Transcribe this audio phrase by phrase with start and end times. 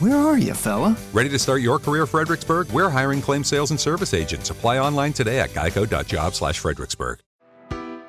[0.00, 0.96] Where are you, fella?
[1.12, 2.70] Ready to start your career, Fredericksburg?
[2.70, 4.50] We're hiring claim sales and service agents.
[4.50, 7.18] Apply online today at geico.job slash Fredericksburg.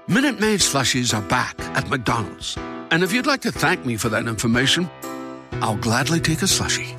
[0.08, 2.58] Minute Maid slushies are back at McDonald's.
[2.92, 4.88] And if you'd like to thank me for that information,
[5.54, 6.96] I'll gladly take a slushie.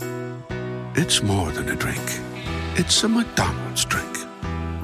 [0.97, 2.03] It's more than a drink.
[2.75, 4.20] It's a McDonald's drink.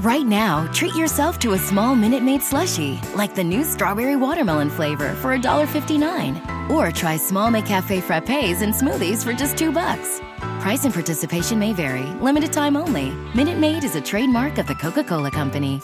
[0.06, 4.70] Right now, treat yourself to a small Minute Maid slushie, like the new strawberry watermelon
[4.70, 6.70] flavor for $1.59.
[6.70, 10.20] Or try small McCafe frappes and smoothies for just two bucks.
[10.60, 12.06] Price and participation may vary.
[12.23, 13.10] Limited time only.
[13.34, 15.80] Minute Maid is a trademark of the Coca-Cola Company.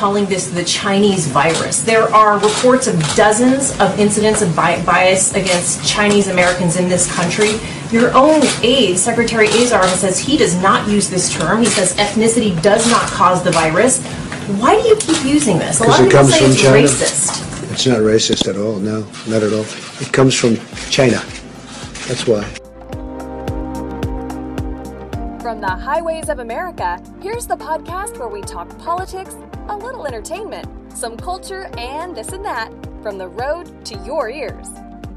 [0.00, 1.82] Calling this the Chinese virus.
[1.82, 7.04] There are reports of dozens of incidents of bi- bias against Chinese Americans in this
[7.14, 7.60] country.
[7.92, 11.58] Your own aide, Secretary Azar, says he does not use this term.
[11.60, 14.02] He says ethnicity does not cause the virus.
[14.58, 15.80] Why do you keep using this?
[15.80, 16.78] A lot of it people comes say from it's China.
[16.78, 17.72] racist.
[17.72, 18.78] It's not racist at all.
[18.78, 19.66] No, not at all.
[20.00, 20.56] It comes from
[20.88, 21.20] China.
[22.08, 22.42] That's why.
[25.42, 29.34] From the highways of America, here's the podcast where we talk politics,
[29.70, 34.66] a little entertainment, some culture, and this and that from the road to your ears.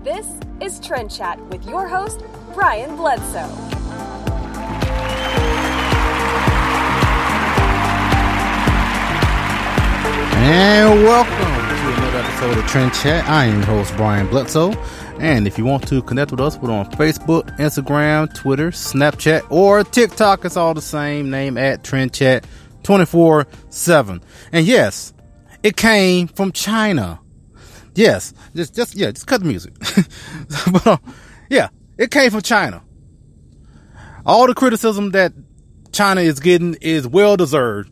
[0.04, 0.28] This
[0.62, 2.22] is Trend Chat with your host,
[2.54, 3.50] Brian Bledsoe.
[10.36, 13.28] And welcome to another episode of Trend Chat.
[13.28, 14.74] I am your host, Brian Bledsoe.
[15.20, 19.84] And if you want to connect with us, we're on Facebook, Instagram, Twitter, Snapchat, or
[19.84, 20.46] TikTok.
[20.46, 22.46] It's all the same name at Trend Chat
[22.84, 24.22] 24 7.
[24.52, 25.14] And yes,
[25.64, 27.20] it came from China.
[27.96, 29.74] Yes, just, just, yeah, just cut the music.
[30.72, 30.98] but, uh,
[31.50, 32.84] yeah, it came from China.
[34.26, 35.34] All the criticism that
[35.92, 37.92] China is getting is well deserved.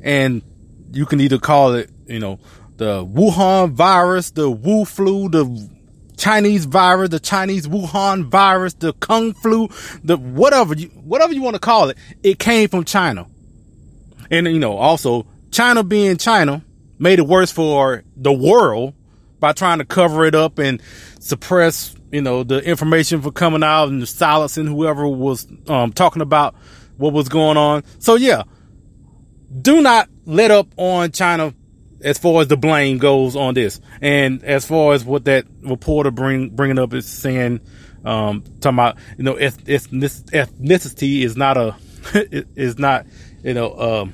[0.00, 0.42] And
[0.92, 2.38] you can either call it, you know,
[2.76, 5.68] the Wuhan virus, the Wu flu, the
[6.16, 9.68] Chinese virus, the Chinese Wuhan virus, the Kung flu,
[10.04, 13.26] the whatever you, whatever you want to call it, it came from China.
[14.30, 16.64] And, you know, also China being China
[16.98, 18.94] made it worse for the world
[19.40, 20.82] by trying to cover it up and
[21.20, 26.54] suppress, you know, the information for coming out and silencing whoever was, um, talking about
[26.96, 27.84] what was going on.
[28.00, 28.42] So yeah,
[29.62, 31.54] do not let up on China
[32.02, 33.80] as far as the blame goes on this.
[34.00, 37.60] And as far as what that reporter bring bringing up is saying,
[38.04, 41.76] um, talking about you know eth- ethnic- ethnicity is not a
[42.54, 43.06] is not
[43.42, 44.12] you know um,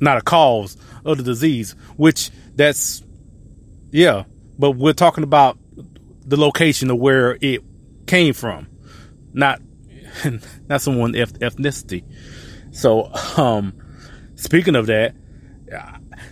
[0.00, 3.02] not a cause of the disease, which that's
[3.90, 4.24] yeah,
[4.58, 5.58] but we're talking about
[6.24, 7.62] the location of where it
[8.06, 8.68] came from,
[9.32, 9.60] not
[10.68, 12.04] not someone eth- ethnicity.
[12.74, 13.74] So um
[14.34, 15.14] speaking of that,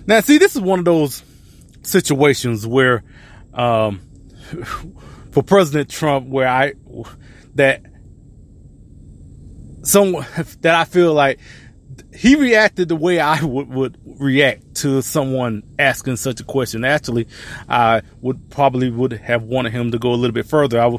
[0.06, 1.22] now see, this is one of those
[1.82, 3.02] situations where,
[3.54, 4.00] um,
[5.30, 6.74] for President Trump, where I,
[7.54, 7.82] that
[9.82, 10.12] some,
[10.60, 11.40] that I feel like
[12.20, 16.84] he reacted the way I would, would react to someone asking such a question.
[16.84, 17.26] Actually,
[17.66, 20.82] I would probably would have wanted him to go a little bit further.
[20.82, 20.98] I,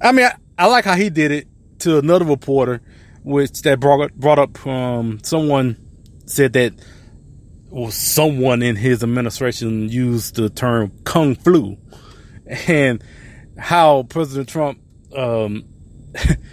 [0.00, 1.48] I mean, I, I like how he did it
[1.80, 2.80] to another reporter,
[3.24, 5.84] which that brought brought up um, someone
[6.26, 6.74] said that
[7.70, 11.76] well, someone in his administration used the term kung flu
[12.68, 13.02] and
[13.58, 14.78] how President Trump
[15.16, 15.64] um,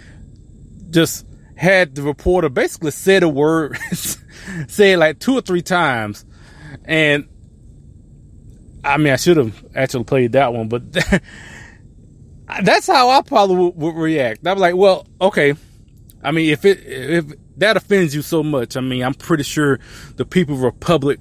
[0.90, 1.26] just
[1.62, 3.78] had the reporter basically said a word,
[4.66, 6.24] say it like two or three times.
[6.84, 7.28] And
[8.82, 10.82] I mean, I should have actually played that one, but
[12.62, 14.44] that's how I probably would, would react.
[14.44, 15.54] I'm like, well, okay.
[16.24, 17.26] I mean, if it, if
[17.58, 19.78] that offends you so much, I mean, I'm pretty sure
[20.16, 21.20] the People Republic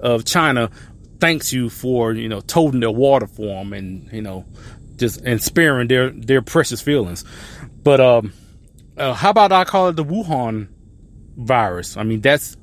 [0.00, 0.70] of China
[1.18, 4.44] thanks you for, you know, toting their water for them and, you know,
[4.96, 7.24] just, and sparing their, their precious feelings.
[7.82, 8.34] But, um,
[8.98, 10.68] uh, how about I call it the Wuhan
[11.36, 11.96] virus?
[11.96, 12.56] I mean, that's,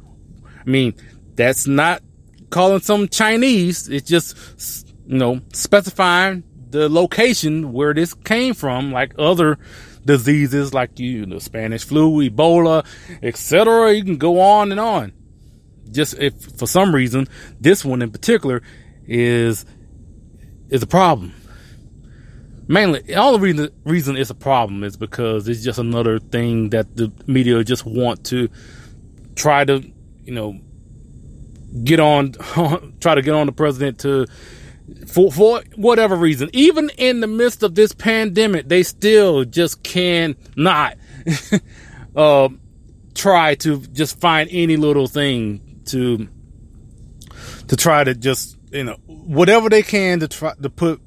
[0.65, 0.95] I mean,
[1.35, 2.01] that's not
[2.49, 3.89] calling some Chinese.
[3.89, 9.57] It's just, you know, specifying the location where this came from, like other
[10.05, 12.85] diseases like you, the Spanish flu, Ebola,
[13.23, 13.93] etc.
[13.93, 15.13] You can go on and on.
[15.91, 17.27] Just if for some reason
[17.59, 18.61] this one in particular
[19.07, 19.65] is
[20.69, 21.33] is a problem.
[22.67, 26.95] Mainly, all the reason reason it's a problem is because it's just another thing that
[26.95, 28.49] the media just want to
[29.35, 29.83] try to,
[30.23, 30.59] you know,
[31.83, 32.31] get on,
[32.99, 34.25] try to get on the president to,
[35.07, 40.97] for, for whatever reason, even in the midst of this pandemic, they still just cannot,
[42.15, 42.49] uh,
[43.13, 46.27] try to just find any little thing to,
[47.67, 51.01] to try to just, you know, whatever they can to try to put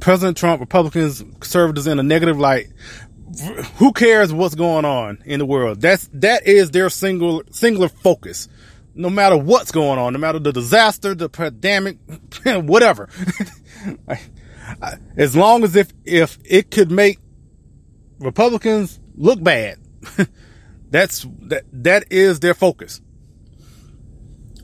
[0.00, 2.68] President Trump, Republicans, conservatives in a negative light.
[3.76, 5.80] Who cares what's going on in the world?
[5.80, 8.48] That's, that is their single, singular focus.
[8.94, 11.98] No matter what's going on, no matter the disaster, the pandemic,
[12.44, 13.08] whatever.
[15.16, 17.18] as long as if, if it could make
[18.18, 19.78] Republicans look bad,
[20.90, 23.00] that's, that, that is their focus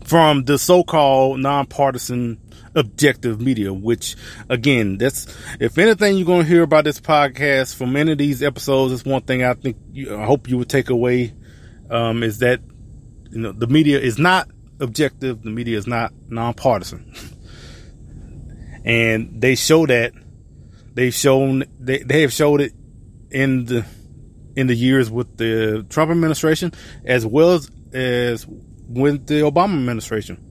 [0.06, 2.40] from the so-called nonpartisan
[2.76, 4.14] objective media, which
[4.48, 5.26] again, that's,
[5.58, 9.04] if anything you're going to hear about this podcast from any of these episodes, it's
[9.04, 9.76] one thing I think,
[10.08, 11.34] I hope you would take away,
[11.90, 12.60] um, is that,
[13.30, 14.48] you know, the media is not
[14.78, 15.42] objective.
[15.42, 17.12] The media is not nonpartisan.
[18.84, 20.12] and they show that
[20.94, 22.72] they've shown, they, they have showed it
[23.30, 23.84] in the,
[24.54, 26.72] in the years with the Trump administration
[27.04, 28.46] as well as, as
[28.88, 30.42] with the Obama administration.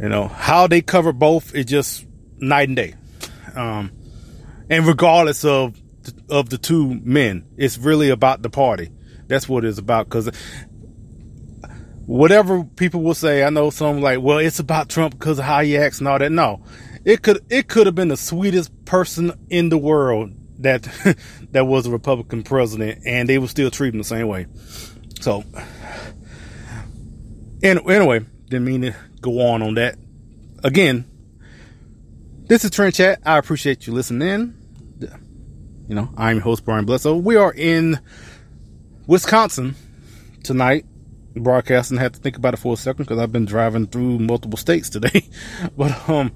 [0.00, 2.06] You know, how they cover both is just
[2.38, 2.94] night and day.
[3.54, 3.92] Um,
[4.68, 5.80] and regardless of,
[6.28, 8.90] of the two men, it's really about the party.
[9.28, 10.08] That's what it's about.
[10.08, 10.30] Cause
[12.06, 15.62] whatever people will say, I know some like, well, it's about Trump because of how
[15.62, 16.32] he acts and all that.
[16.32, 16.64] No,
[17.04, 20.82] it could, it could have been the sweetest person in the world that,
[21.52, 24.46] that was a Republican president and they would still treat him the same way.
[25.20, 25.44] So
[27.62, 29.96] and anyway, didn't mean to go on on that.
[30.64, 31.04] Again,
[32.46, 33.20] this is Trend Chat.
[33.24, 34.62] I appreciate you listening in.
[35.88, 37.16] You know, I'm your host, Brian Bledsoe.
[37.16, 38.00] We are in
[39.06, 39.74] Wisconsin
[40.42, 40.86] tonight,
[41.34, 41.98] broadcasting.
[41.98, 44.56] I had to think about it for a second because I've been driving through multiple
[44.56, 45.28] states today.
[45.76, 46.32] but, um,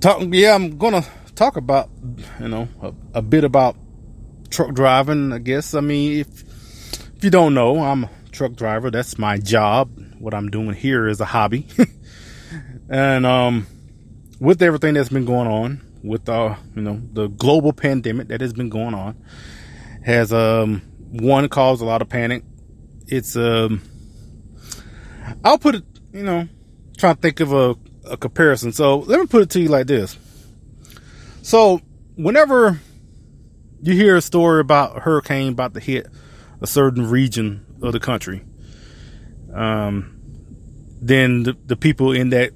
[0.00, 1.04] talk, yeah, I'm to
[1.34, 1.90] talk about,
[2.40, 3.76] you know, a, a, bit about
[4.50, 5.74] truck driving, I guess.
[5.74, 6.42] I mean, if,
[7.16, 8.90] if you don't know, I'm truck driver.
[8.90, 9.90] That's my job.
[10.18, 11.66] What I'm doing here is a hobby.
[12.88, 13.66] and um,
[14.40, 18.68] with everything that's been going on, with you know, the global pandemic that has been
[18.68, 19.20] going on,
[20.04, 20.80] has um
[21.10, 22.44] one caused a lot of panic.
[23.08, 23.82] It's um,
[25.44, 26.48] I'll put it, you know,
[26.96, 27.74] trying to think of a,
[28.04, 28.70] a comparison.
[28.70, 30.16] So let me put it to you like this.
[31.42, 31.80] So
[32.14, 32.80] whenever
[33.82, 36.06] you hear a story about a hurricane about to hit
[36.60, 38.44] a certain region of the country,
[39.54, 40.20] um,
[41.00, 42.52] then the, the people in that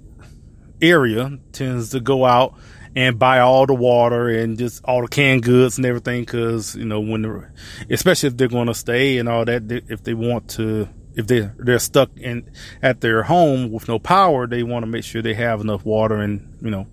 [0.80, 2.54] area tends to go out
[2.94, 6.24] and buy all the water and just all the canned goods and everything.
[6.26, 7.46] Cause, you know, when
[7.88, 11.50] especially if they're going to stay and all that, if they want to, if they
[11.58, 12.50] they're stuck in
[12.82, 16.16] at their home with no power, they want to make sure they have enough water
[16.16, 16.86] and, you know,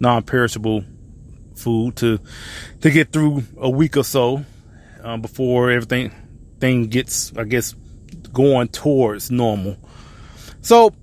[0.00, 0.84] non-perishable
[1.54, 2.18] food to,
[2.80, 4.44] to get through a week or so,
[5.02, 6.12] um, before everything,
[6.62, 7.74] thing gets, I guess,
[8.32, 9.76] going towards normal.
[10.60, 10.94] So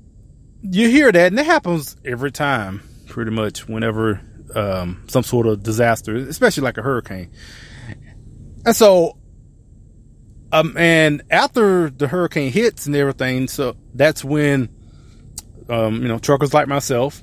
[0.61, 4.21] you hear that, and it happens every time, pretty much, whenever
[4.55, 7.29] um, some sort of disaster, especially like a hurricane.
[8.65, 9.17] And so,
[10.53, 14.69] um, and after the hurricane hits and everything, so that's when,
[15.67, 17.21] um, you know, truckers like myself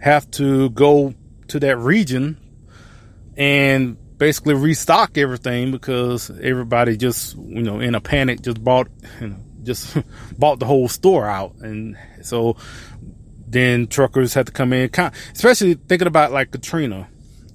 [0.00, 1.12] have to go
[1.48, 2.38] to that region
[3.36, 8.88] and basically restock everything because everybody just, you know, in a panic just bought,
[9.20, 9.96] you know, just
[10.38, 11.54] bought the whole store out.
[11.56, 12.56] And so
[13.46, 14.90] then truckers had to come in,
[15.32, 17.08] especially thinking about like Katrina.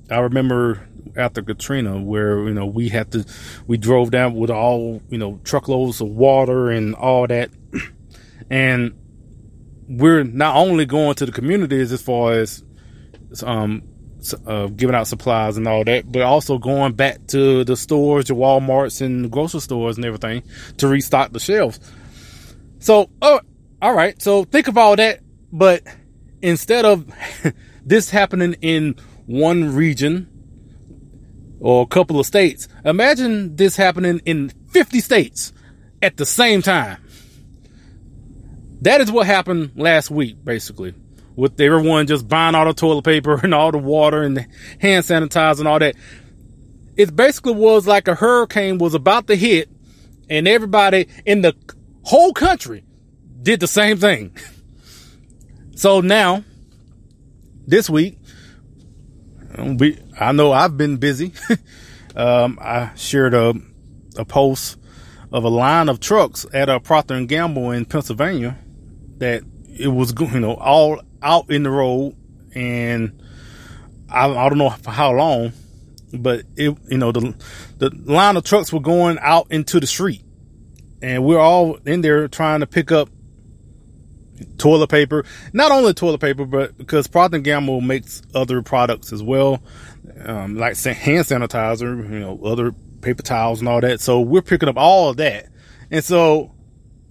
[0.10, 3.26] I remember after Katrina where, you know, we had to,
[3.68, 7.50] we drove down with all, you know, truckloads of water and all that.
[8.50, 9.00] And
[9.88, 12.66] we're not only going to the communities as far as,
[13.44, 13.84] um,
[14.46, 18.34] uh, giving out supplies and all that, but also going back to the stores, the
[18.34, 20.44] Walmarts and the grocery stores and everything
[20.78, 21.80] to restock the shelves.
[22.80, 23.42] So, oh,
[23.82, 24.20] all right.
[24.22, 25.20] So think of all that,
[25.52, 25.84] but
[26.42, 27.12] instead of
[27.86, 30.28] this happening in one region
[31.60, 35.54] or a couple of states, imagine this happening in 50 states
[36.02, 36.98] at the same time.
[38.82, 40.96] That is what happened last week, basically
[41.42, 44.46] with everyone just buying all the toilet paper and all the water and the
[44.80, 45.96] hand sanitizer and all that.
[46.96, 49.68] It basically was like a hurricane was about to hit
[50.30, 51.56] and everybody in the
[52.04, 52.84] whole country
[53.42, 54.38] did the same thing.
[55.74, 56.44] So now,
[57.66, 58.20] this week,
[59.58, 61.34] we, I know I've been busy.
[62.16, 63.56] um, I shared a,
[64.16, 64.78] a post
[65.32, 68.60] of a line of trucks at a Procter and Gamble in Pennsylvania
[69.18, 72.16] that it was you know all out in the road
[72.54, 73.22] and
[74.12, 75.54] I, I don't know for how long,
[76.14, 77.34] but it you know the
[77.78, 80.24] the line of trucks were going out into the street,
[81.02, 83.10] and we're all in there trying to pick up
[84.58, 85.24] toilet paper.
[85.54, 89.62] Not only toilet paper, but because Procter Gamble makes other products as well,
[90.26, 94.02] um, like hand sanitizer, you know, other paper towels and all that.
[94.02, 95.48] So we're picking up all of that,
[95.90, 96.54] and so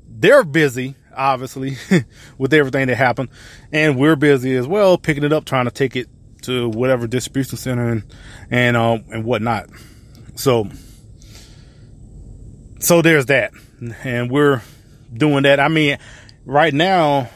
[0.06, 1.76] they're busy obviously,
[2.38, 3.28] with everything that happened.
[3.72, 6.08] And we're busy as well, picking it up, trying to take it
[6.42, 8.02] to whatever distribution center and,
[8.50, 9.68] and, um, and whatnot.
[10.36, 10.68] So,
[12.78, 13.52] so there's that.
[14.02, 14.62] And we're
[15.12, 15.60] doing that.
[15.60, 15.98] I mean,
[16.44, 17.28] right now,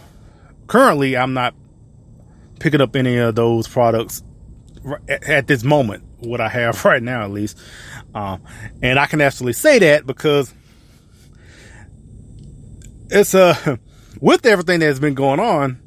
[0.66, 1.54] currently, I'm not
[2.60, 4.22] picking up any of those products
[5.08, 7.58] at this moment, what I have right now, at least.
[8.14, 8.42] Um,
[8.80, 10.52] and I can actually say that because
[13.14, 13.76] it's uh
[14.21, 15.80] with everything that's been going on,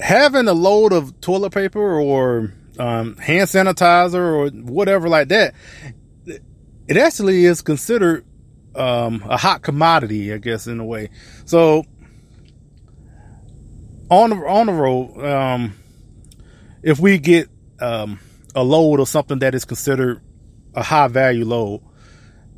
[0.00, 5.54] having a load of toilet paper or um, hand sanitizer or whatever like that,
[6.26, 8.24] it actually is considered
[8.74, 11.10] um, a hot commodity, I guess, in a way.
[11.44, 11.84] So
[14.10, 15.74] on the on the road, um,
[16.82, 17.48] if we get
[17.80, 18.18] um,
[18.54, 20.20] a load of something that is considered
[20.74, 21.82] a high value load,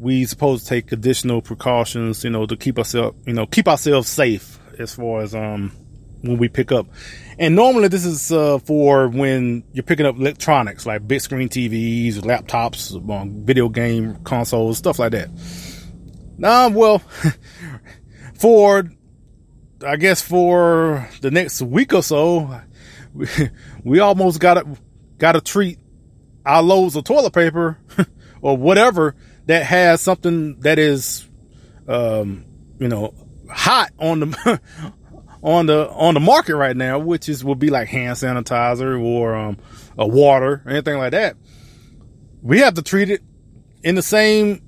[0.02, 4.08] we supposed to take additional precautions, you know, to keep ourselves, you know, keep ourselves
[4.08, 5.70] safe as far as um
[6.22, 6.86] when we pick up.
[7.38, 12.14] And normally this is uh, for when you're picking up electronics like big screen TVs,
[12.16, 15.30] laptops, um, video game consoles, stuff like that.
[16.36, 16.98] Now, well,
[18.34, 18.84] for
[19.86, 22.60] I guess for the next week or so,
[23.14, 23.26] we,
[23.84, 24.66] we almost got to
[25.18, 25.78] got to treat
[26.44, 27.78] our loads of toilet paper
[28.40, 29.14] or whatever
[29.46, 31.28] that has something that is,
[31.88, 32.44] um,
[32.78, 33.14] you know,
[33.50, 34.60] hot on the
[35.42, 39.34] on the on the market right now, which is will be like hand sanitizer or
[39.34, 39.58] um,
[39.98, 41.36] a water, anything like that.
[42.40, 43.22] We have to treat it
[43.82, 44.62] in the same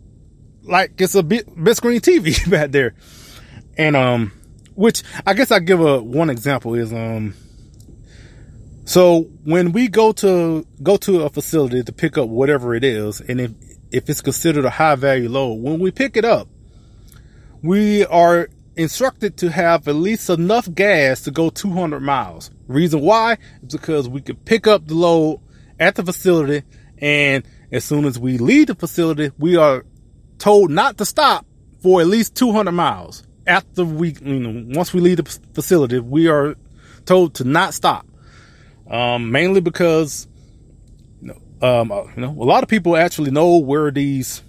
[0.64, 2.94] like it's a big, big screen TV back there,
[3.76, 4.32] and um,
[4.74, 7.34] which I guess I give a one example is um.
[8.86, 13.20] So when we go to go to a facility to pick up whatever it is,
[13.20, 13.52] and if
[13.94, 15.54] if it's considered a high value load.
[15.54, 16.48] When we pick it up,
[17.62, 22.50] we are instructed to have at least enough gas to go 200 miles.
[22.66, 25.40] Reason why is because we could pick up the load
[25.78, 26.64] at the facility
[26.98, 29.84] and as soon as we leave the facility, we are
[30.38, 31.46] told not to stop
[31.80, 33.22] for at least 200 miles.
[33.46, 36.56] After we, you know, once we leave the facility, we are
[37.06, 38.06] told to not stop.
[38.90, 40.26] Um, mainly because
[41.64, 44.42] um, uh, you know, a lot of people actually know where these,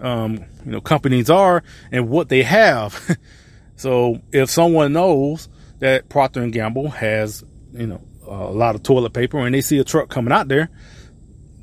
[0.00, 3.18] um, you know, companies are and what they have.
[3.76, 5.50] so if someone knows
[5.80, 9.78] that Procter and Gamble has, you know, a lot of toilet paper and they see
[9.78, 10.70] a truck coming out there,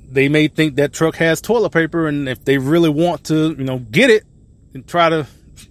[0.07, 2.07] they may think that truck has toilet paper.
[2.07, 4.25] And if they really want to, you know, get it
[4.75, 5.25] and try to,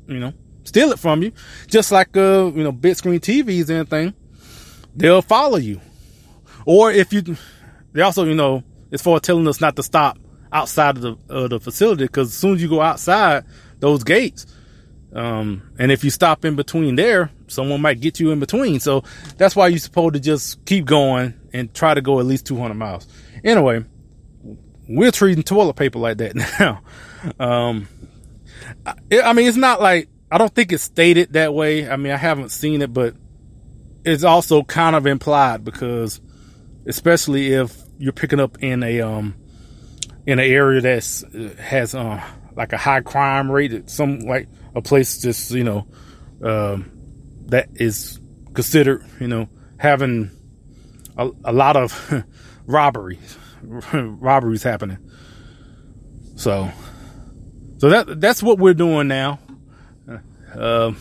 [0.08, 0.32] you know,
[0.64, 1.32] steal it from you,
[1.68, 4.14] just like, uh, you know, big screen TVs and anything,
[4.96, 5.80] they'll follow you.
[6.66, 7.36] Or if you,
[7.92, 10.18] they also, you know, as far as telling us not to stop
[10.52, 13.44] outside of the uh, the facility because as soon as you go outside
[13.80, 14.46] those gates,
[15.12, 18.80] um, and if you stop in between there, someone might get you in between.
[18.80, 19.04] So
[19.36, 22.74] that's why you're supposed to just keep going and try to go at least 200
[22.74, 23.06] miles.
[23.42, 23.84] Anyway,
[24.88, 26.82] we're treating toilet paper like that now.
[27.38, 27.88] Um,
[28.86, 31.88] I, I mean, it's not like I don't think it's stated that way.
[31.88, 33.14] I mean, I haven't seen it, but
[34.04, 36.20] it's also kind of implied because,
[36.86, 39.34] especially if you're picking up in a um
[40.26, 42.22] in an area that's uh, has uh
[42.56, 45.86] like a high crime rate, some like a place just you know
[46.42, 46.90] um
[47.46, 48.20] that is
[48.54, 50.30] considered you know having
[51.16, 52.24] a, a lot of
[52.66, 53.38] robberies
[53.92, 54.98] robberies happening.
[56.36, 56.70] So
[57.78, 59.40] so that that's what we're doing now.
[60.54, 60.92] Uh,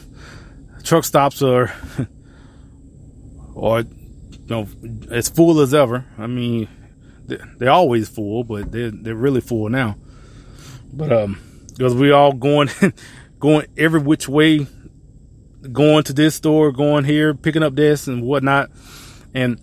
[0.84, 1.74] truck stops are
[3.56, 3.88] or you
[4.48, 4.68] know
[5.12, 6.06] as full as ever.
[6.18, 6.68] I mean,
[7.28, 9.96] they're always full, but they're they're really full now.
[10.92, 12.70] But um, because we all going
[13.40, 14.68] going every which way,
[15.72, 18.70] going to this store, going here, picking up this and whatnot.
[19.34, 19.60] And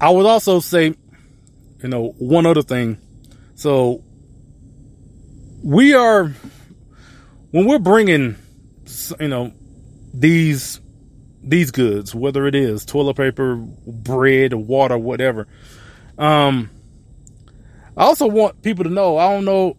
[0.00, 0.94] I would also say,
[1.82, 2.98] you know, one other thing.
[3.54, 4.02] So
[5.62, 6.34] we are
[7.50, 8.36] when we're bringing,
[9.18, 9.52] you know,
[10.12, 10.80] these
[11.42, 15.46] these goods, whether it is toilet paper, bread, water, whatever.
[16.20, 16.68] Um,
[17.96, 19.16] I also want people to know.
[19.16, 19.78] I don't know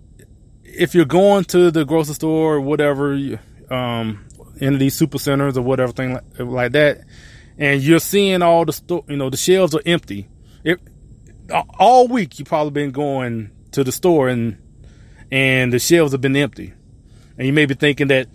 [0.64, 3.14] if you're going to the grocery store or whatever,
[3.70, 4.26] um,
[4.58, 7.02] in these super centers or whatever thing like, like that,
[7.58, 10.28] and you're seeing all the store, you know, the shelves are empty.
[10.64, 10.80] It,
[11.78, 14.58] all week you've probably been going to the store and
[15.32, 16.74] and the shelves have been empty,
[17.38, 18.28] and you may be thinking that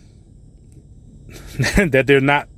[1.77, 2.49] that they're not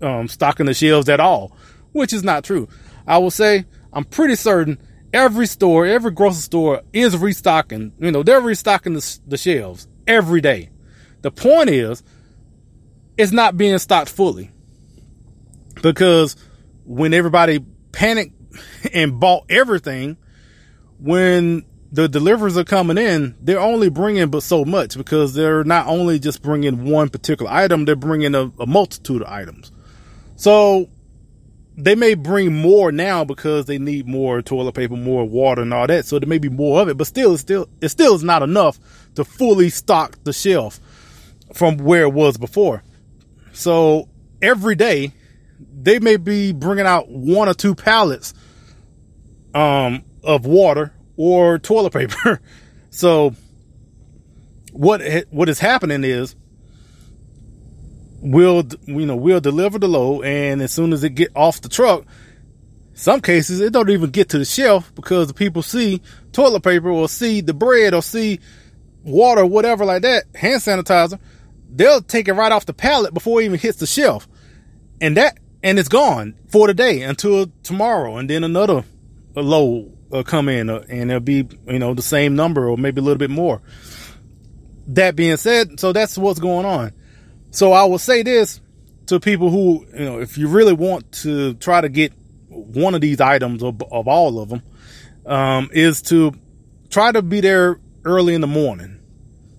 [0.00, 1.54] um, stocking the shelves at all,
[1.92, 2.66] which is not true.
[3.06, 4.78] I will say I'm pretty certain
[5.14, 7.92] every store, every grocery store is restocking.
[7.98, 10.68] You know, they're restocking the, the shelves every day.
[11.22, 12.02] The point is,
[13.16, 14.50] it's not being stocked fully
[15.82, 16.36] because
[16.84, 18.34] when everybody panicked
[18.92, 20.18] and bought everything,
[21.00, 25.86] when the deliveries are coming in, they're only bringing but so much because they're not
[25.86, 29.72] only just bringing one particular item, they're bringing a, a multitude of items.
[30.36, 30.90] So
[31.76, 35.86] they may bring more now because they need more toilet paper, more water and all
[35.86, 36.06] that.
[36.06, 38.42] So there may be more of it, but still, it's still, it still is not
[38.42, 38.78] enough
[39.14, 40.80] to fully stock the shelf
[41.52, 42.82] from where it was before.
[43.52, 44.08] So
[44.40, 45.12] every day
[45.58, 48.32] they may be bringing out one or two pallets,
[49.54, 52.40] um, of water or toilet paper.
[52.90, 53.34] so
[54.72, 56.34] what, what is happening is
[58.20, 61.68] we'll you know we'll deliver the load and as soon as it get off the
[61.68, 62.04] truck
[62.94, 66.00] some cases it don't even get to the shelf because the people see
[66.32, 68.40] toilet paper or see the bread or see
[69.04, 71.18] water whatever like that hand sanitizer
[71.76, 74.28] they'll take it right off the pallet before it even hits the shelf.
[75.00, 78.84] And that and it's gone for the day until tomorrow and then another
[79.34, 83.00] load will come in uh, and it'll be you know the same number or maybe
[83.00, 83.60] a little bit more.
[84.88, 86.92] That being said so that's what's going on
[87.56, 88.60] so I will say this
[89.06, 92.12] to people who, you know, if you really want to try to get
[92.48, 94.62] one of these items of, of all of them,
[95.24, 96.34] um, is to
[96.90, 99.00] try to be there early in the morning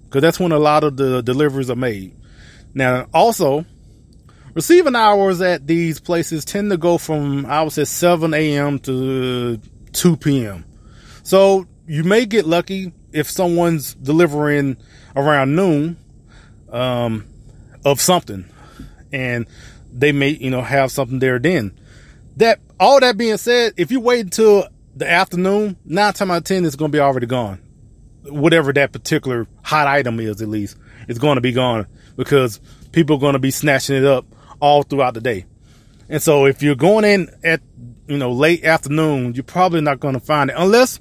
[0.05, 2.15] because that's when a lot of the deliveries are made.
[2.75, 3.65] Now, also,
[4.53, 8.77] receiving hours at these places tend to go from, I would say, 7 a.m.
[8.79, 9.59] to
[9.93, 10.65] 2 p.m.
[11.23, 14.77] So you may get lucky if someone's delivering
[15.15, 15.97] around noon.
[16.71, 17.25] Um,
[17.85, 18.49] of something
[19.11, 19.47] and
[19.91, 21.77] they may, you know, have something there then.
[22.37, 26.43] That, all that being said, if you wait until the afternoon, nine times out of
[26.43, 27.61] 10, it's to be already gone.
[28.23, 32.59] Whatever that particular hot item is, at least, it's to be gone because
[32.91, 34.25] people are to be snatching it up
[34.59, 35.45] all throughout the day.
[36.09, 37.61] And so if you're going in at,
[38.07, 40.99] you know, late afternoon, you're probably not going to find it unless,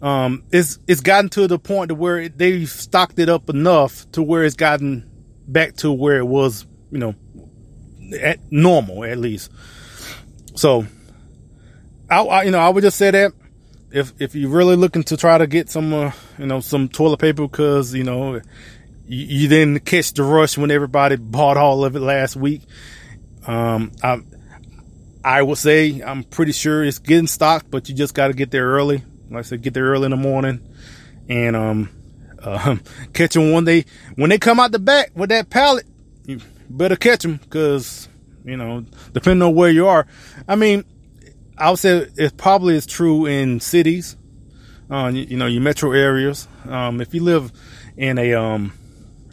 [0.00, 4.22] um, it's, it's gotten to the point to where they've stocked it up enough to
[4.22, 5.08] where it's gotten
[5.48, 7.14] back to where it was, you know,
[8.20, 9.50] at normal at least.
[10.54, 10.86] So,
[12.10, 13.32] I, I you know, I would just say that
[13.90, 17.18] if if you're really looking to try to get some, uh, you know, some toilet
[17.18, 18.34] paper because you know
[19.06, 22.62] you, you, didn't catch the rush when everybody bought all of it last week.
[23.46, 24.20] Um, I
[25.24, 28.50] I would say I'm pretty sure it's getting stocked, but you just got to get
[28.50, 29.02] there early.
[29.30, 30.66] Like I said, get there early in the morning,
[31.28, 31.90] and um,
[32.56, 32.82] um,
[33.12, 33.84] catch them when they
[34.16, 35.86] when they come out the back with that pallet.
[36.24, 38.08] You better catch them because
[38.44, 40.06] you know, depending on where you are.
[40.46, 40.84] I mean,
[41.56, 44.16] I would say it probably is true in cities,
[44.90, 46.48] uh, you, you, know, your metro areas.
[46.66, 47.52] Um, if you live
[47.96, 48.72] in a um,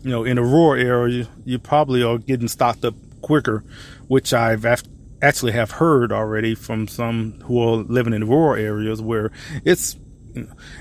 [0.03, 3.63] you know, in a rural area, you probably are getting stocked up quicker,
[4.07, 4.65] which I've
[5.21, 9.31] actually have heard already from some who are living in rural areas where
[9.63, 9.97] it's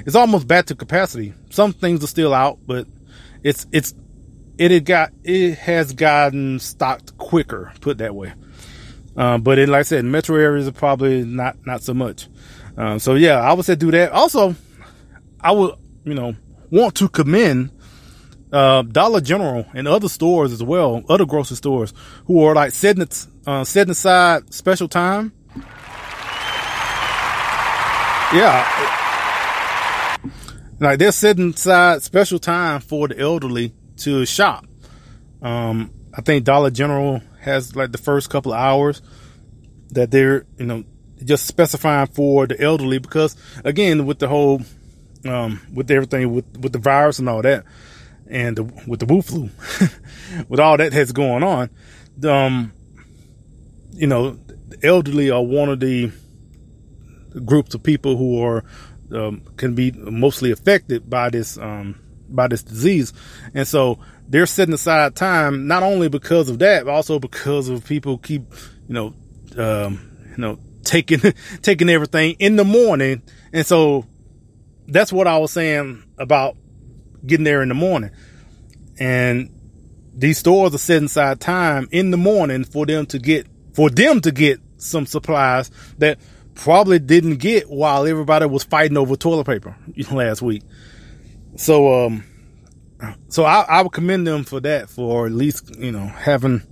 [0.07, 1.35] it's almost back to capacity.
[1.51, 2.87] Some things are still out, but
[3.43, 3.95] it's it's
[4.59, 8.33] it had got it has gotten stocked quicker, put that way.
[9.17, 12.29] Um, but in like I said, metro areas are probably not not so much.
[12.77, 14.13] Um, so yeah, I would say do that.
[14.13, 14.55] Also,
[15.41, 16.35] I would you know
[16.71, 17.71] want to commend
[18.53, 21.93] uh, Dollar General and other stores as well, other grocery stores
[22.27, 23.07] who are like setting
[23.47, 25.33] uh, setting aside special time.
[28.33, 29.04] Yeah,
[30.85, 34.67] like they're setting aside special time for the elderly to shop.
[35.43, 39.03] Um, I think Dollar General has like the first couple of hours
[39.91, 40.85] that they're, you know,
[41.25, 44.63] just specifying for the elderly because again, with the whole,
[45.27, 47.65] um, with everything with, with the virus and all that
[48.29, 49.51] and the, with the Wu flu,
[50.49, 51.71] with all that has going on,
[52.25, 52.73] um,
[53.93, 56.11] you know, the elderly are one of the
[57.45, 58.65] groups of people who are
[59.13, 63.13] um, can be mostly affected by this um, by this disease,
[63.55, 67.85] and so they're setting aside time not only because of that, but also because of
[67.85, 68.43] people keep
[68.89, 69.15] you know
[69.57, 71.21] um, you know taking
[71.63, 74.07] taking everything in the morning, and so
[74.87, 76.57] that's what I was saying about
[77.27, 78.11] getting there in the morning.
[78.99, 79.51] And
[80.15, 84.21] these stores are setting aside time in the morning for them to get for them
[84.21, 86.19] to get some supplies that
[86.55, 89.77] probably didn't get while everybody was fighting over toilet paper
[90.11, 90.63] last week.
[91.57, 92.25] So um
[93.29, 96.63] so I, I would commend them for that for at least you know having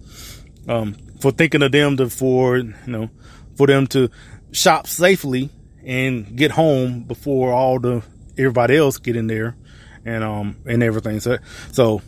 [0.68, 3.11] um for thinking of them to for you know
[3.57, 4.11] for them to
[4.53, 5.51] shop safely
[5.85, 8.03] and get home before all the
[8.38, 9.57] everybody else get in there
[10.05, 11.21] and um and everything.
[11.21, 11.38] So
[11.73, 12.03] so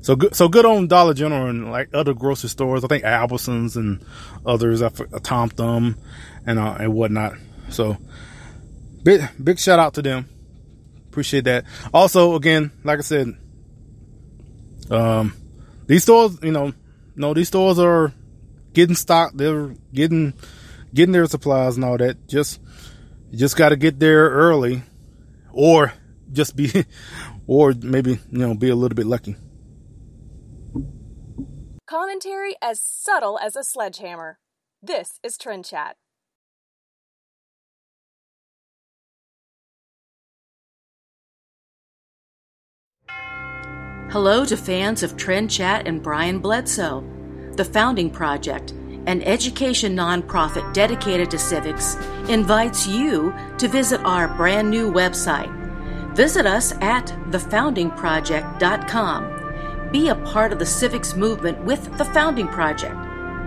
[0.00, 2.84] so good so good on Dollar General and like other grocery stores.
[2.84, 4.04] I think Albertsons and
[4.44, 4.88] others, I,
[5.22, 5.96] Tom Thumb
[6.46, 7.34] and uh, and whatnot.
[7.70, 7.96] So
[9.02, 10.28] big big shout out to them.
[11.08, 11.64] Appreciate that.
[11.92, 13.36] Also, again, like I said,
[14.90, 15.34] um,
[15.86, 16.72] these stores, you know,
[17.16, 18.12] no, these stores are
[18.72, 19.36] getting stocked.
[19.36, 20.34] They're getting
[20.94, 22.26] getting their supplies and all that.
[22.28, 22.60] Just
[23.32, 24.82] just got to get there early,
[25.52, 25.92] or
[26.32, 26.70] just be,
[27.46, 29.36] or maybe you know be a little bit lucky.
[31.86, 34.38] Commentary as subtle as a sledgehammer.
[34.82, 35.96] This is Trend Chat.
[44.12, 47.02] Hello to fans of Trend Chat and Brian Bledsoe.
[47.56, 48.72] The Founding Project,
[49.06, 51.96] an education nonprofit dedicated to civics,
[52.28, 55.50] invites you to visit our brand new website.
[56.14, 59.90] Visit us at thefoundingproject.com.
[59.90, 62.98] Be a part of the civics movement with The Founding Project.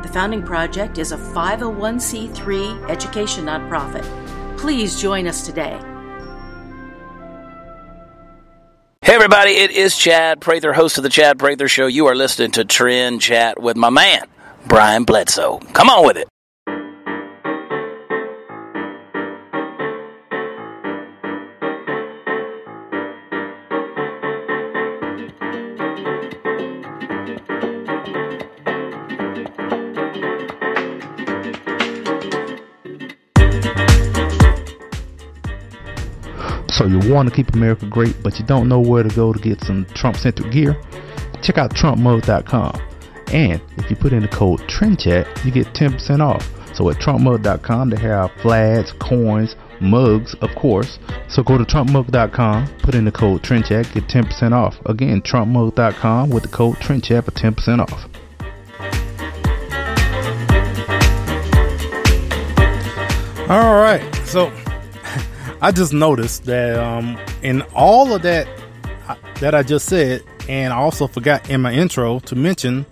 [0.01, 4.04] The Founding Project is a 501c3 education nonprofit.
[4.58, 5.80] Please join us today.
[9.06, 11.86] Hey everybody, it is Chad Prather, host of the Chad Prather Show.
[11.86, 14.24] You are listening to Trend Chat with my man,
[14.65, 15.60] Brian Bledsoe.
[15.74, 16.28] Come on with it.
[36.76, 39.40] So you want to keep America great, but you don't know where to go to
[39.40, 40.78] get some Trump-centered gear?
[41.42, 42.82] Check out TrumpMug.com.
[43.32, 46.46] And if you put in the code TRENDCHAT, you get 10% off.
[46.76, 51.00] So at TrumpMug.com, they have flags, coins, mugs, of course.
[51.30, 54.76] So go to TrumpMug.com, put in the code TRENDCHAT, get 10% off.
[54.86, 58.10] Again, TrumpMug.com with the code TRENDCHAT for 10% off.
[63.50, 64.52] All right, so
[65.62, 68.48] I just noticed that um, in all of that
[69.08, 72.86] uh, that I just said, and I also forgot in my intro to mention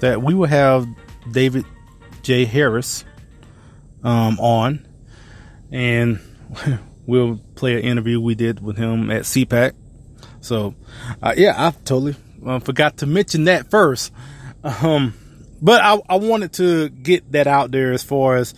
[0.00, 0.86] that we will have
[1.30, 1.64] David
[2.22, 2.44] J.
[2.44, 3.04] Harris
[4.04, 4.86] um, on,
[5.70, 6.20] and
[7.06, 9.72] we'll play an interview we did with him at CPAC.
[10.40, 10.74] So,
[11.22, 12.14] uh, yeah, I totally
[12.44, 14.12] uh, forgot to mention that first.
[14.62, 15.14] Um,
[15.60, 18.54] but I, I wanted to get that out there as far as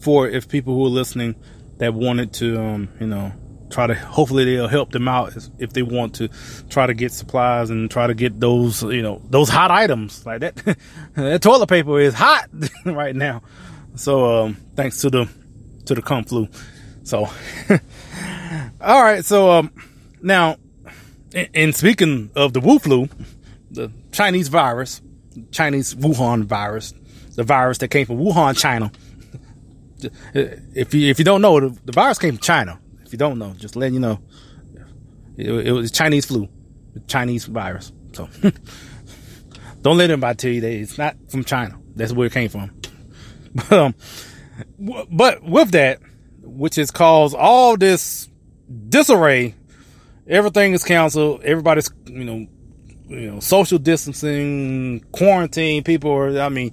[0.00, 1.34] for if people who are listening
[1.82, 3.32] that wanted to, um, you know,
[3.70, 6.28] try to hopefully they'll help them out if they want to
[6.70, 10.24] try to get supplies and try to get those you know those hot items.
[10.24, 10.78] Like that
[11.14, 12.48] that toilet paper is hot
[12.84, 13.42] right now.
[13.96, 15.28] So um thanks to the
[15.86, 16.46] to the kung flu.
[17.02, 17.24] So
[18.80, 19.24] all right.
[19.24, 19.72] So um
[20.20, 20.58] now
[21.34, 23.08] and speaking of the wu flu
[23.72, 25.00] the chinese virus
[25.50, 26.92] chinese wuhan virus
[27.36, 28.92] the virus that came from wuhan china
[30.34, 32.78] if you if you don't know, the, virus came from China.
[33.04, 34.20] If you don't know, just letting you know,
[35.36, 36.48] it, it was Chinese flu,
[37.06, 37.92] Chinese virus.
[38.12, 38.28] So
[39.82, 41.78] don't let anybody tell you that it's not from China.
[41.94, 42.70] That's where it came from.
[43.54, 43.94] But, um,
[45.10, 46.00] but with that,
[46.40, 48.30] which has caused all this
[48.88, 49.54] disarray,
[50.26, 51.42] everything is canceled.
[51.42, 52.46] Everybody's you know
[53.08, 55.84] you know social distancing, quarantine.
[55.84, 56.40] People are.
[56.40, 56.72] I mean,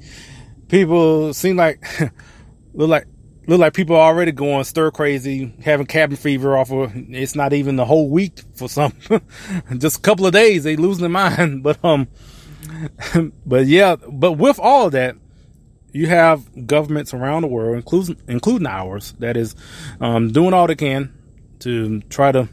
[0.67, 1.85] people seem like
[2.73, 3.07] look like
[3.49, 7.51] look like people are already going stir crazy, having cabin fever off of it's not
[7.53, 8.93] even the whole week for some.
[9.77, 11.63] Just a couple of days, they losing their mind.
[11.69, 12.07] But um
[13.45, 15.15] but yeah, but with all that,
[15.91, 19.55] you have governments around the world, including including ours, that is
[19.99, 21.13] um, doing all they can
[21.59, 22.47] to try to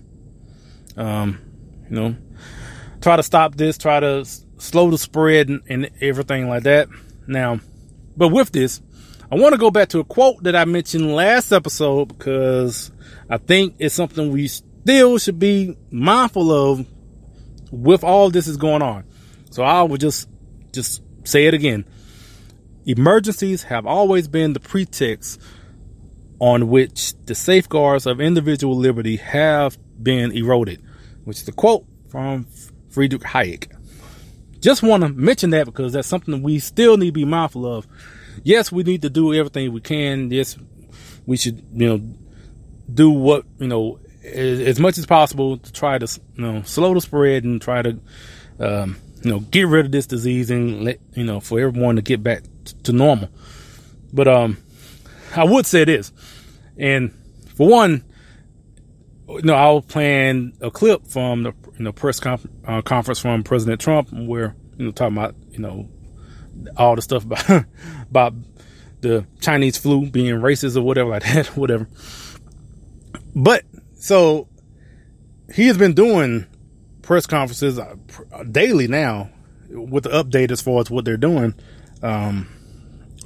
[0.96, 1.38] um,
[1.90, 2.16] you know
[3.00, 4.24] try to stop this, try to
[4.58, 6.88] slow the spread and, and everything like that.
[7.26, 7.60] Now,
[8.16, 8.80] but with this,
[9.30, 12.92] I want to go back to a quote that I mentioned last episode because
[13.28, 16.86] I think it's something we still should be mindful of
[17.72, 19.04] with all this is going on.
[19.50, 20.28] So I will just
[20.72, 21.84] just say it again.
[22.84, 25.40] Emergencies have always been the pretext
[26.38, 30.80] on which the safeguards of individual liberty have been eroded,
[31.24, 32.46] which is the quote from
[32.90, 33.72] Friedrich Hayek.
[34.60, 37.88] Just want to mention that because that's something we still need to be mindful of.
[38.42, 40.30] Yes, we need to do everything we can.
[40.30, 40.56] Yes,
[41.26, 42.14] we should, you know,
[42.92, 47.00] do what, you know, as, much as possible to try to, you know, slow the
[47.00, 47.98] spread and try to,
[48.58, 52.02] um, you know, get rid of this disease and let, you know, for everyone to
[52.02, 52.42] get back
[52.84, 53.28] to normal.
[54.12, 54.58] But, um,
[55.34, 56.12] I would say this,
[56.78, 57.12] and
[57.56, 58.04] for one,
[59.28, 63.42] you know, I'll plan a clip from the you know press conf- uh, conference from
[63.42, 65.88] President Trump where you know talking about you know
[66.76, 67.48] all the stuff about
[68.02, 68.34] about
[69.00, 71.88] the Chinese flu being racist or whatever like that, whatever.
[73.34, 73.64] But
[73.94, 74.48] so
[75.54, 76.46] he has been doing
[77.02, 77.94] press conferences uh,
[78.50, 79.30] daily now
[79.70, 81.54] with the update as far as what they're doing
[82.02, 82.48] um,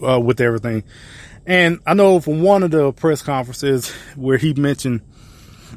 [0.07, 0.85] uh, with everything.
[1.47, 5.01] And I know from one of the press conferences where he mentioned,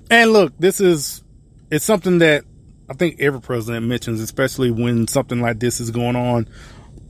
[0.10, 1.24] and look, this is,
[1.72, 2.44] it's something that
[2.90, 6.50] I think every president mentions, especially when something like this is going on,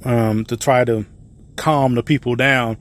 [0.04, 1.06] um, to try to
[1.56, 2.78] calm the people down.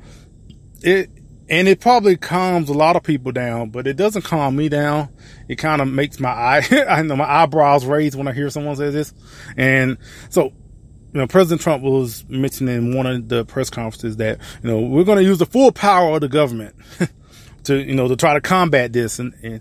[0.83, 1.11] It,
[1.49, 5.11] and it probably calms a lot of people down, but it doesn't calm me down.
[5.49, 8.77] It kind of makes my eye, I know my eyebrows raise when I hear someone
[8.77, 9.13] say this.
[9.57, 9.99] And
[10.31, 10.53] so
[11.13, 14.81] you know, President Trump was mentioning in one of the press conferences that, you know,
[14.81, 16.75] we're going to use the full power of the government
[17.65, 19.19] to, you know, to try to combat this.
[19.19, 19.61] And, and,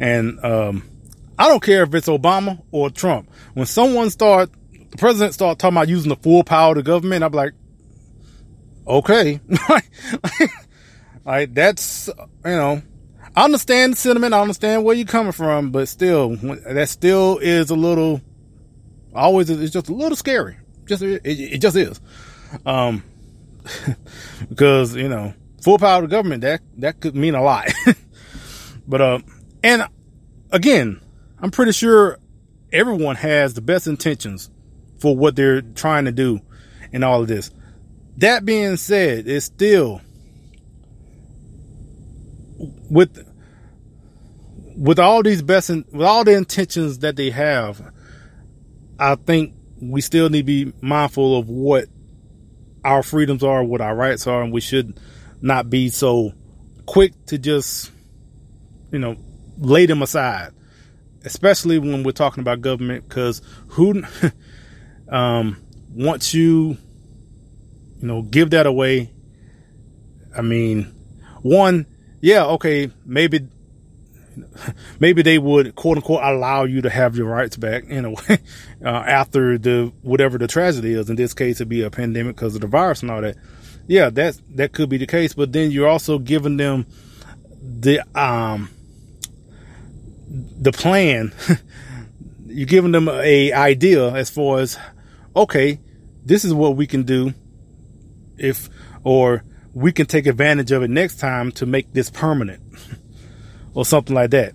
[0.00, 0.90] and, um,
[1.38, 3.30] I don't care if it's Obama or Trump.
[3.54, 4.50] When someone start,
[4.90, 7.52] the president start talking about using the full power of the government, I'm like,
[8.86, 9.40] okay.
[11.24, 12.08] like that's,
[12.44, 12.82] you know,
[13.36, 14.34] I understand the sentiment.
[14.34, 18.20] I understand where you're coming from, but still, that still is a little,
[19.14, 20.56] always, it's just a little scary.
[20.86, 22.00] Just it, it just is.
[22.64, 23.04] Um,
[24.48, 27.68] because you know, full power of the government that that could mean a lot.
[28.88, 29.18] but uh,
[29.62, 29.86] and
[30.50, 31.00] again,
[31.40, 32.18] I'm pretty sure
[32.72, 34.50] everyone has the best intentions
[34.98, 36.40] for what they're trying to do
[36.92, 37.50] and all of this.
[38.18, 40.00] That being said, it's still
[42.90, 43.24] with
[44.76, 47.92] with all these best in, with all the intentions that they have.
[48.98, 51.86] I think we still need to be mindful of what
[52.84, 54.98] our freedoms are, what our rights are, and we should
[55.40, 56.32] not be so
[56.86, 57.90] quick to just,
[58.90, 59.16] you know,
[59.58, 60.52] lay them aside,
[61.24, 64.02] especially when we're talking about government, because who,
[65.08, 65.62] um,
[65.94, 66.76] once you,
[68.00, 69.10] you know, give that away,
[70.36, 70.94] I mean,
[71.42, 71.86] one,
[72.20, 73.48] yeah, okay, maybe
[75.00, 78.38] maybe they would quote unquote allow you to have your rights back in a way
[78.84, 81.10] uh, after the whatever the tragedy is.
[81.10, 83.36] In this case, it'd be a pandemic because of the virus and all that.
[83.86, 85.32] Yeah, that that could be the case.
[85.32, 86.86] But then you're also giving them
[87.60, 88.70] the um
[90.28, 91.32] the plan.
[92.46, 94.78] you're giving them a idea as far as
[95.38, 95.80] okay,
[96.24, 97.32] this is what we can do
[98.36, 98.68] if
[99.04, 102.62] or we can take advantage of it next time to make this permanent
[103.74, 104.54] or something like that.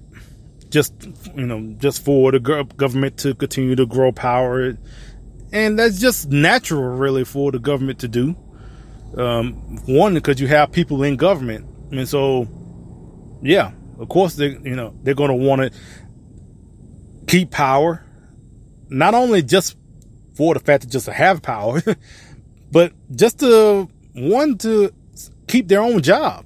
[0.70, 0.94] Just,
[1.36, 4.76] you know, just for the government to continue to grow power.
[5.52, 8.36] And that's just natural, really, for the government to do.
[9.16, 9.54] Um,
[9.86, 11.68] one, because you have people in government.
[11.92, 12.48] And so,
[13.44, 15.80] yeah, of course, they, you know, they're going to want to
[17.28, 18.04] keep power.
[18.90, 19.78] Not only just
[20.34, 21.82] for the fact that just to have power,
[22.72, 24.92] but just to, one, to
[25.48, 26.46] keep their own job.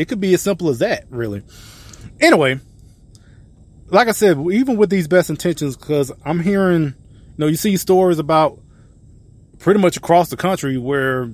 [0.00, 1.42] It could be as simple as that, really.
[2.20, 2.58] Anyway,
[3.90, 6.94] like I said, even with these best intentions, because I'm hearing, you
[7.36, 8.58] know, you see stories about
[9.58, 11.30] pretty much across the country where,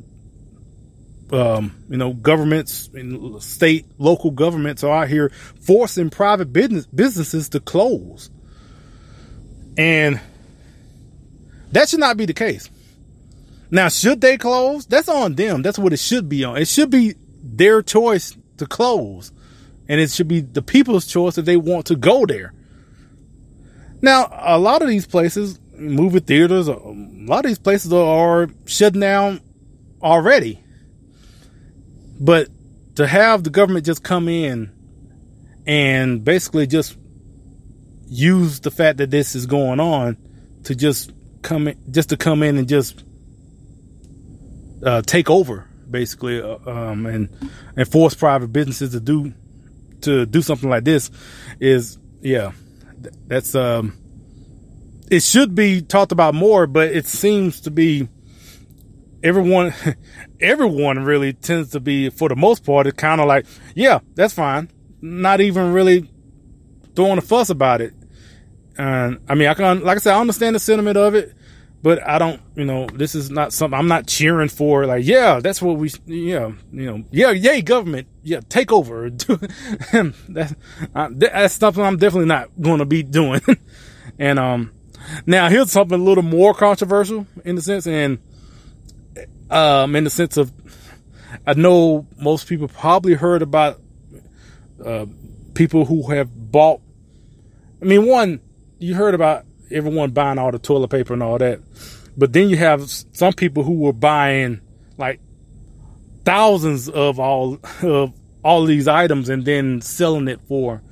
[1.31, 7.51] um, you know, governments, and state, local governments are out here forcing private business businesses
[7.51, 8.31] to close.
[9.79, 10.21] And
[11.71, 12.69] that should not be the case.
[13.71, 14.87] Now, should they close?
[14.87, 15.63] That's on them.
[15.63, 16.57] That's what it should be on.
[16.57, 19.33] It should be their choice to close.
[19.89, 22.53] And it should be the people's choice if they want to go there.
[24.03, 29.01] Now, a lot of these places, movie theaters, a lot of these places are shutting
[29.01, 29.41] down
[30.03, 30.63] already.
[32.19, 32.49] But
[32.97, 34.73] to have the government just come in
[35.67, 36.97] and basically just
[38.09, 40.17] use the fact that this is going on
[40.65, 43.03] to just come in, just to come in and just
[44.83, 47.29] uh, take over basically uh, um, and
[47.77, 49.33] and force private businesses to do
[50.03, 51.11] to do something like this
[51.61, 52.53] is yeah
[53.27, 53.97] that's um
[55.11, 58.09] it should be talked about more but it seems to be
[59.23, 59.73] everyone
[60.41, 64.35] everyone really tends to be for the most part it's kind of like yeah that's
[64.35, 64.71] fine.
[65.01, 66.11] Not even really
[66.95, 67.95] throwing a fuss about it.
[68.79, 71.36] And i mean i can like i said i understand the sentiment of it
[71.87, 74.87] but I don't, you know, this is not something I'm not cheering for.
[74.87, 79.09] Like, yeah, that's what we, yeah, you know, yeah, yay, government, yeah, take over.
[80.29, 80.55] that's,
[80.93, 83.41] that's something I'm definitely not going to be doing.
[84.19, 84.73] and um,
[85.27, 88.19] now here's something a little more controversial in the sense, and
[89.49, 90.51] um, in the sense of,
[91.47, 93.81] I know most people probably heard about
[94.85, 95.07] uh,
[95.55, 96.81] people who have bought.
[97.81, 98.41] I mean, one
[98.81, 101.61] you heard about everyone buying all the toilet paper and all that.
[102.17, 104.61] But then you have some people who were buying
[104.97, 105.21] like
[106.25, 110.83] thousands of all of all these items and then selling it for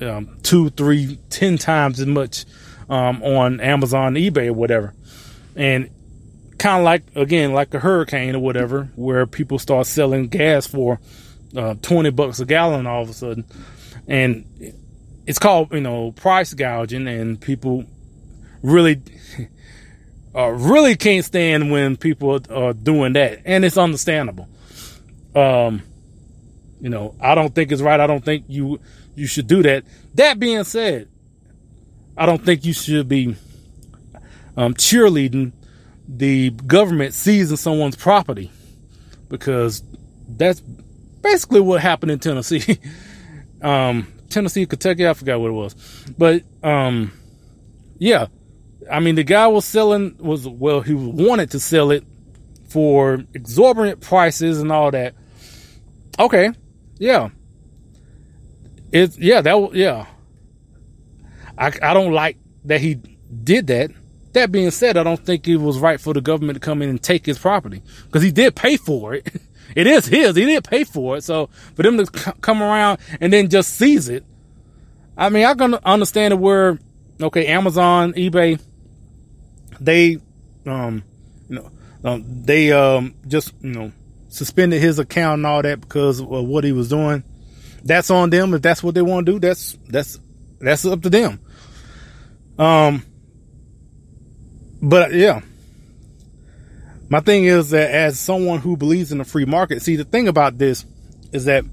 [0.00, 2.44] um, two, three, ten times as much
[2.88, 4.94] um, on Amazon, eBay, or whatever.
[5.56, 5.90] And
[6.58, 11.00] kind of like again, like a hurricane or whatever, where people start selling gas for
[11.56, 13.44] uh, twenty bucks a gallon all of a sudden,
[14.06, 14.44] and
[15.26, 17.84] it's called you know price gouging, and people
[18.62, 19.00] really,
[20.34, 24.48] uh, really can't stand when people are doing that, and it's understandable.
[25.34, 25.82] Um,
[26.80, 27.98] you know, I don't think it's right.
[27.98, 28.80] I don't think you
[29.14, 29.84] you should do that.
[30.14, 31.08] That being said,
[32.16, 33.36] I don't think you should be
[34.56, 35.52] um, cheerleading
[36.08, 38.50] the government seizing someone's property
[39.28, 39.82] because
[40.28, 42.78] that's basically what happened in Tennessee.
[43.62, 45.74] um, Tennessee, Kentucky, I forgot what it was,
[46.16, 47.12] but um,
[47.98, 48.26] yeah,
[48.90, 52.04] I mean, the guy was selling was well, he wanted to sell it
[52.68, 55.14] for exorbitant prices and all that.
[56.18, 56.50] Okay,
[56.98, 57.30] yeah,
[58.92, 60.06] it's yeah that yeah.
[61.56, 63.00] I I don't like that he
[63.44, 63.90] did that.
[64.32, 66.90] That being said, I don't think it was right for the government to come in
[66.90, 69.26] and take his property because he did pay for it.
[69.74, 70.36] it is his.
[70.36, 71.24] He did pay for it.
[71.24, 74.24] So for them to c- come around and then just seize it,
[75.16, 76.78] I mean, I can understand it where
[77.20, 78.60] okay, Amazon, eBay,
[79.80, 80.18] they,
[80.66, 81.02] um,
[81.48, 81.70] you know,
[82.04, 83.92] um, they um, just you know
[84.28, 87.22] suspended his account and all that because of what he was doing.
[87.84, 88.54] That's on them.
[88.54, 90.18] If that's what they want to do, that's that's
[90.60, 91.40] that's up to them.
[92.58, 93.04] Um,
[94.82, 95.40] but yeah,
[97.08, 100.28] my thing is that as someone who believes in the free market, see the thing
[100.28, 100.84] about this
[101.32, 101.64] is that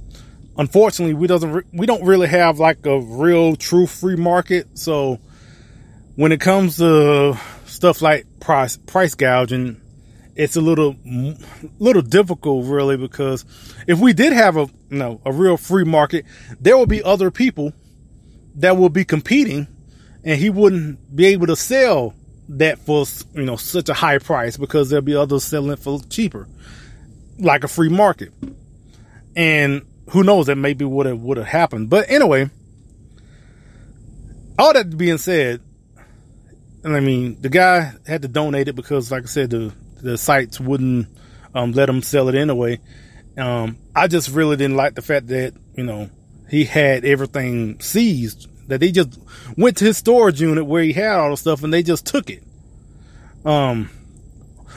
[0.57, 4.77] unfortunately we doesn't we don't really have like a real true free market.
[4.77, 5.19] So
[6.15, 7.37] when it comes to
[7.75, 9.81] stuff like price price gouging,
[10.35, 10.95] it's a little
[11.77, 13.45] little difficult really because
[13.87, 16.25] if we did have a you know a real free market,
[16.59, 17.73] there will be other people
[18.55, 19.67] that will be competing,
[20.23, 22.13] and he wouldn't be able to sell
[22.47, 25.99] that for you know such a high price because there'll be others selling it for
[26.09, 26.47] cheaper,
[27.37, 28.31] like a free market.
[29.35, 31.89] And who knows that maybe would have would have happened.
[31.89, 32.49] But anyway,
[34.57, 35.61] all that being said,
[36.85, 40.19] and I mean, the guy had to donate it because, like I said, the the
[40.19, 41.07] sites wouldn't
[41.55, 42.79] um, let him sell it anyway.
[43.35, 46.11] Um, I just really didn't like the fact that you know
[46.47, 48.47] he had everything seized.
[48.67, 49.19] That they just
[49.57, 52.29] went to his storage unit where he had all the stuff and they just took
[52.29, 52.43] it.
[53.43, 53.89] Um,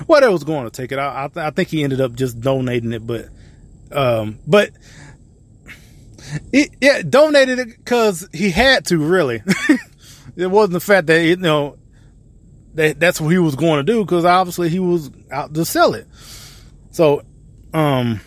[0.06, 0.98] well, was going to take it.
[0.98, 3.28] I, I, th- I think he ended up just donating it, but
[3.92, 4.70] um, but
[6.54, 8.96] it, yeah, donated it because he had to.
[8.96, 9.42] Really,
[10.36, 11.76] it wasn't the fact that you know
[12.78, 15.94] that that's what he was going to do because obviously he was out to sell
[15.94, 16.06] it.
[16.92, 17.22] So,
[17.74, 18.20] um,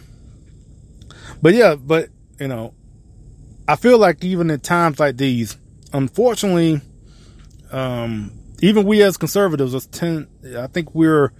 [1.41, 2.73] but yeah, but you know,
[3.67, 5.57] I feel like even in times like these,
[5.93, 6.81] unfortunately,
[7.71, 8.31] um,
[8.61, 10.27] even we as conservatives, us tend,
[10.57, 11.31] I think we're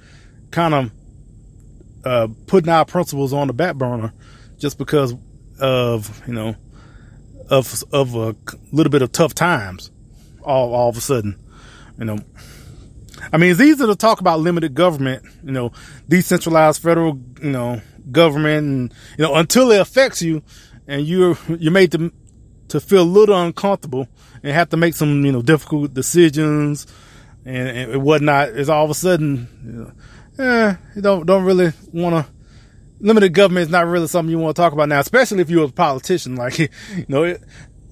[0.51, 0.91] kind of
[2.05, 4.13] uh, putting our principles on the back burner
[4.57, 5.13] just because
[5.59, 6.55] of you know
[7.49, 8.35] of of a
[8.71, 9.91] little bit of tough times
[10.43, 11.37] all all of a sudden
[11.99, 12.17] You know,
[13.31, 15.71] I mean, it's easy to talk about limited government, you know,
[16.07, 20.43] decentralized federal, you know, government, and you know, until it affects you,
[20.87, 22.11] and you're you're made to
[22.69, 24.07] to feel a little uncomfortable
[24.43, 26.87] and have to make some, you know, difficult decisions
[27.45, 28.49] and, and whatnot.
[28.49, 32.31] Is all of a sudden, you know, eh, you don't don't really want to.
[32.99, 35.65] Limited government is not really something you want to talk about now, especially if you're
[35.65, 36.35] a politician.
[36.41, 36.69] Like, you
[37.07, 37.35] know,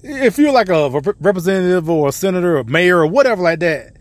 [0.02, 3.96] if you're like a representative or a senator or mayor or whatever like that,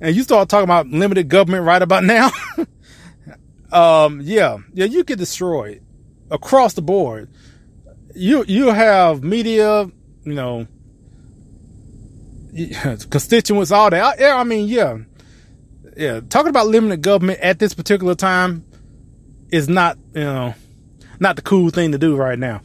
[0.00, 2.30] and you start talking about limited government right about now,
[3.72, 5.82] um, yeah, yeah, you get destroyed
[6.30, 7.30] across the board.
[8.14, 9.90] You you have media,
[10.24, 10.66] you know,
[13.10, 14.18] constituents, all that.
[14.18, 14.98] Yeah, I mean, yeah,
[15.96, 16.20] yeah.
[16.28, 18.64] Talking about limited government at this particular time
[19.50, 20.54] is not, you know,
[21.20, 22.60] not the cool thing to do right now.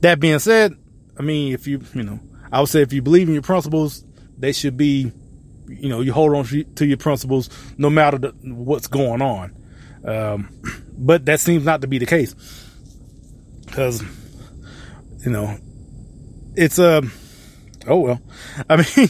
[0.00, 0.74] That being said,
[1.18, 2.20] I mean, if you, you know,
[2.50, 4.04] I would say if you believe in your principles,
[4.38, 5.12] they should be
[5.70, 7.48] you know, you hold on to your principles
[7.78, 9.54] no matter the, what's going on.
[10.04, 10.60] Um,
[10.98, 12.34] but that seems not to be the case
[13.66, 14.02] because,
[15.24, 15.56] you know,
[16.56, 17.02] it's a, uh,
[17.86, 18.22] oh well,
[18.68, 19.08] I mean,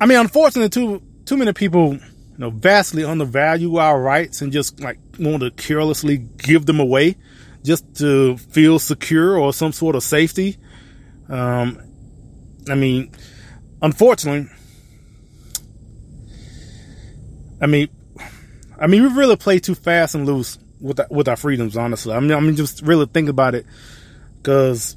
[0.00, 4.80] I mean, unfortunately, too, too many people, you know, vastly undervalue our rights and just
[4.80, 7.16] like want to carelessly give them away
[7.62, 10.56] just to feel secure or some sort of safety.
[11.28, 11.80] Um,
[12.68, 13.12] I mean,
[13.80, 14.50] unfortunately,
[17.62, 17.88] I mean,
[18.78, 21.76] I mean, we really play too fast and loose with our, with our freedoms.
[21.76, 23.64] Honestly, I mean, I mean, just really think about it,
[24.36, 24.96] because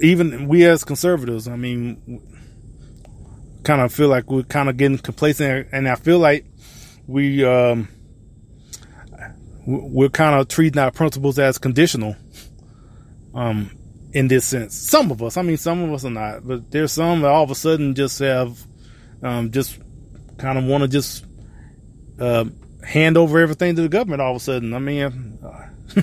[0.00, 2.22] even we as conservatives, I mean,
[3.64, 6.44] kind of feel like we're kind of getting complacent, and I feel like
[7.06, 7.88] we um,
[9.66, 12.14] we're kind of treating our principles as conditional.
[13.34, 13.70] Um,
[14.12, 16.92] in this sense, some of us, I mean, some of us are not, but there's
[16.92, 18.58] some that all of a sudden just have,
[19.22, 19.78] um, just
[20.38, 21.24] kind of want to just
[22.18, 22.44] uh,
[22.84, 24.72] hand over everything to the government all of a sudden.
[24.72, 26.02] I mean, uh,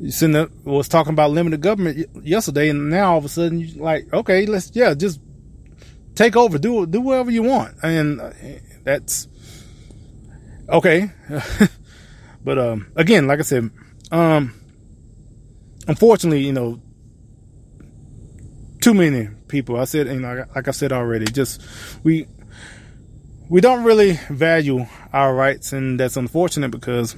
[0.00, 3.60] you sitting there, was talking about limited government yesterday, and now all of a sudden
[3.60, 5.20] you're like, okay, let's yeah, just
[6.14, 8.30] take over, do do whatever you want, and uh,
[8.84, 9.28] that's
[10.68, 11.10] okay.
[12.44, 13.70] but um, again, like I said,
[14.10, 14.54] um,
[15.86, 16.80] unfortunately, you know,
[18.80, 19.76] too many people.
[19.76, 21.62] I said, you know, like I said already, just
[22.02, 22.26] we
[23.48, 27.16] we don't really value our rights, and that's unfortunate because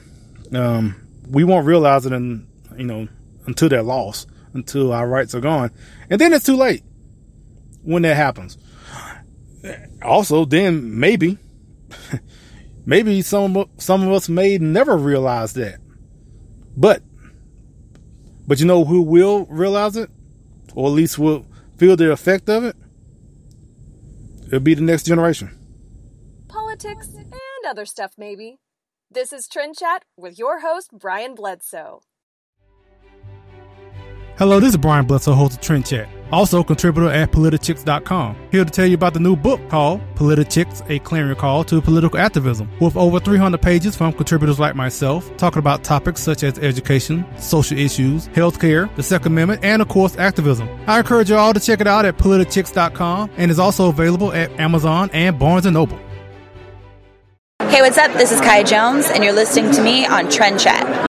[0.53, 0.97] um,
[1.29, 3.09] we won't realize it, in, you know,
[3.47, 5.71] until they're lost, until our rights are gone,
[6.11, 6.83] and then it's too late
[7.83, 8.59] when that happens.
[10.03, 11.39] Also, then maybe,
[12.87, 15.81] maybe some some of us may never realize that,
[16.77, 17.03] but
[18.47, 20.11] but you know who will realize it,
[20.75, 21.47] or at least will
[21.79, 22.77] feel the effect of it.
[24.47, 25.58] It'll be the next generation
[26.49, 27.33] politics, and
[27.67, 28.59] other stuff, maybe.
[29.11, 32.01] This is Trend Chat with your host, Brian Bledsoe.
[34.39, 36.09] Hello, this is Brian Bledsoe, host of Trend Chat.
[36.31, 38.37] Also, contributor at politichicks.com.
[38.53, 42.19] Here to tell you about the new book called Politichicks, A Clarion Call to Political
[42.19, 47.25] Activism, with over 300 pages from contributors like myself, talking about topics such as education,
[47.39, 50.69] social issues, healthcare, the Second Amendment, and of course, activism.
[50.87, 54.53] I encourage you all to check it out at politichicks.com and is also available at
[54.61, 55.99] Amazon and Barnes & Noble.
[57.79, 58.13] Hey, what's up?
[58.15, 61.07] This is Kai Jones, and you're listening to me on Trend Chat.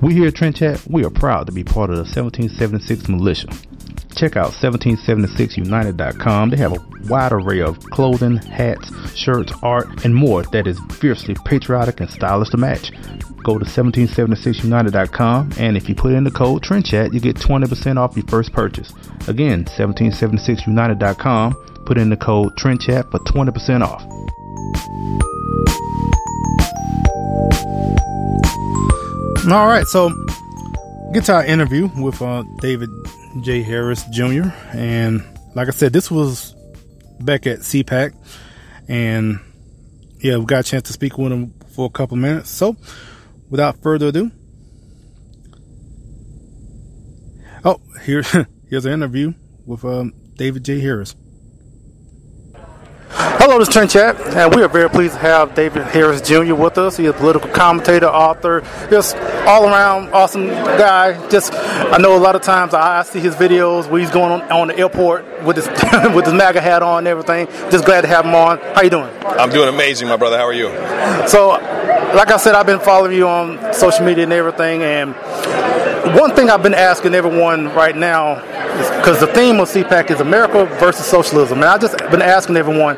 [0.00, 3.48] We here at Trend Chat, we are proud to be part of the 1776 militia.
[4.20, 6.50] Check out 1776united.com.
[6.50, 11.34] They have a wide array of clothing, hats, shirts, art, and more that is fiercely
[11.46, 12.92] patriotic and stylish to match
[13.42, 18.14] go to 1776united.com and if you put in the code TRENDCHAT, you get 20% off
[18.14, 18.92] your first purchase.
[19.26, 21.54] Again, 1776united.com,
[21.86, 24.02] put in the code TRENDCHAT for 20% off.
[29.50, 30.10] All right, so
[31.14, 32.90] get to our interview with uh, David
[33.42, 33.62] J.
[33.62, 34.50] Harris Jr.
[34.72, 35.24] And
[35.54, 36.54] like I said, this was
[37.20, 38.14] back at CPAC,
[38.88, 39.40] and
[40.20, 42.50] yeah, we got a chance to speak with him for a couple minutes.
[42.50, 42.76] So
[43.48, 44.30] without further ado,
[47.64, 48.22] oh, here,
[48.68, 49.34] here's an interview
[49.66, 50.80] with um, David J.
[50.80, 51.14] Harris.
[53.12, 56.54] Hello, this is Trend Chat, and we are very pleased to have David Harris Jr.
[56.54, 56.96] with us.
[56.96, 61.28] He's a political commentator, author, just all around awesome guy.
[61.28, 64.40] Just I know a lot of times I, I see his videos where he's going
[64.40, 65.66] on, on the airport with his
[66.14, 67.46] with his MAGA hat on and everything.
[67.70, 68.58] Just glad to have him on.
[68.58, 69.10] How you doing?
[69.24, 70.38] I'm doing amazing, my brother.
[70.38, 70.68] How are you?
[71.26, 71.48] So,
[72.14, 75.14] like I said, I've been following you on social media and everything, and
[76.16, 78.36] one thing I've been asking everyone right now
[78.98, 82.96] because the theme of CPAC is America versus socialism, and I've just been asking everyone,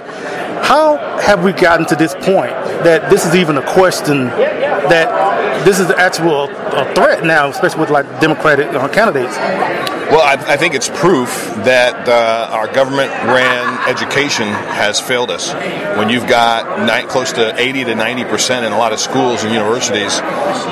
[0.62, 2.53] how have we gotten to this point
[2.85, 5.32] that this is even a question that
[5.64, 9.36] this is the actual a threat now, especially with like Democratic uh, candidates?
[10.12, 11.28] Well, I, I, think it's proof
[11.64, 15.55] that uh, our government-ran education has failed us.
[15.96, 19.42] When you've got ni- close to 80 to 90 percent in a lot of schools
[19.42, 20.18] and universities,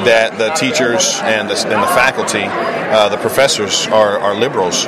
[0.05, 4.87] that the teachers and the, and the faculty, uh, the professors are, are liberals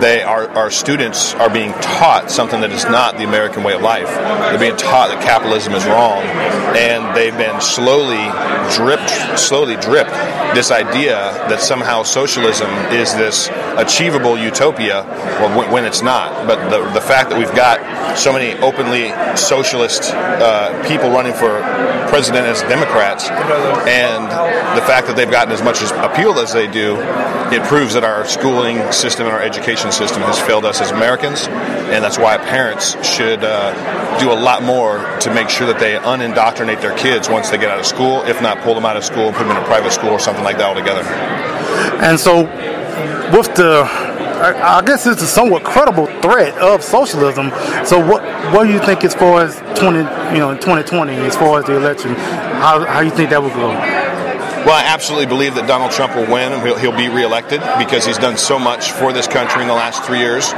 [0.00, 3.82] they our, our students are being taught something that is not the American way of
[3.82, 4.08] life.
[4.08, 6.22] They're being taught that capitalism is wrong,
[6.76, 8.24] and they've been slowly
[8.74, 10.14] dripped, slowly dripped
[10.54, 11.16] this idea
[11.48, 15.02] that somehow socialism is this achievable utopia
[15.56, 16.46] when, when it's not.
[16.46, 21.60] But the, the fact that we've got so many openly socialist uh, people running for
[22.08, 24.24] president as Democrats, and
[24.78, 26.96] the fact that they've gotten as much appeal as they do,
[27.52, 31.46] it proves that our schooling system and our education system has failed us as Americans,
[31.48, 35.94] and that's why parents should uh, do a lot more to make sure that they
[35.94, 39.04] unindoctrinate their kids once they get out of school, if not pull them out of
[39.04, 41.02] school and put them in a private school or something like that altogether.
[42.02, 42.44] And so,
[43.36, 43.84] with the
[44.44, 47.50] I guess it's a somewhat credible threat of socialism.
[47.86, 48.22] So what
[48.52, 49.98] what do you think as far as twenty
[50.34, 52.14] you know 2020 as far as the election?
[52.14, 54.03] How how you think that will go?
[54.64, 58.06] Well, I absolutely believe that Donald Trump will win and he'll, he'll, be reelected because
[58.06, 60.52] he's done so much for this country in the last three years.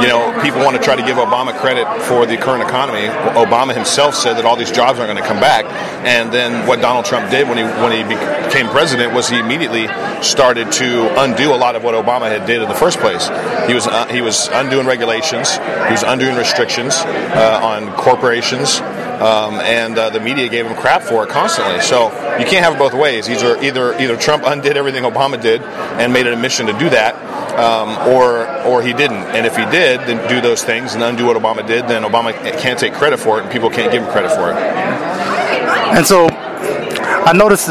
[0.00, 3.08] You know, people want to try to give Obama credit for the current economy.
[3.36, 5.66] Obama himself said that all these jobs aren't going to come back,
[6.06, 9.88] and then what Donald Trump did when he when he became president was he immediately
[10.22, 13.28] started to undo a lot of what Obama had did in the first place.
[13.66, 18.80] He was uh, he was undoing regulations, he was undoing restrictions uh, on corporations
[19.20, 21.80] um, and uh, the media gave him crap for it constantly.
[21.80, 22.08] So
[22.38, 23.28] you can't have it both ways.
[23.28, 26.88] Either either either Trump undid everything Obama did and made it a mission to do
[26.90, 27.14] that,
[27.58, 29.24] um, or or he didn't.
[29.36, 32.32] And if he did, then do those things and undo what Obama did, then Obama
[32.58, 34.56] can't take credit for it, and people can't give him credit for it.
[34.56, 37.68] And so I noticed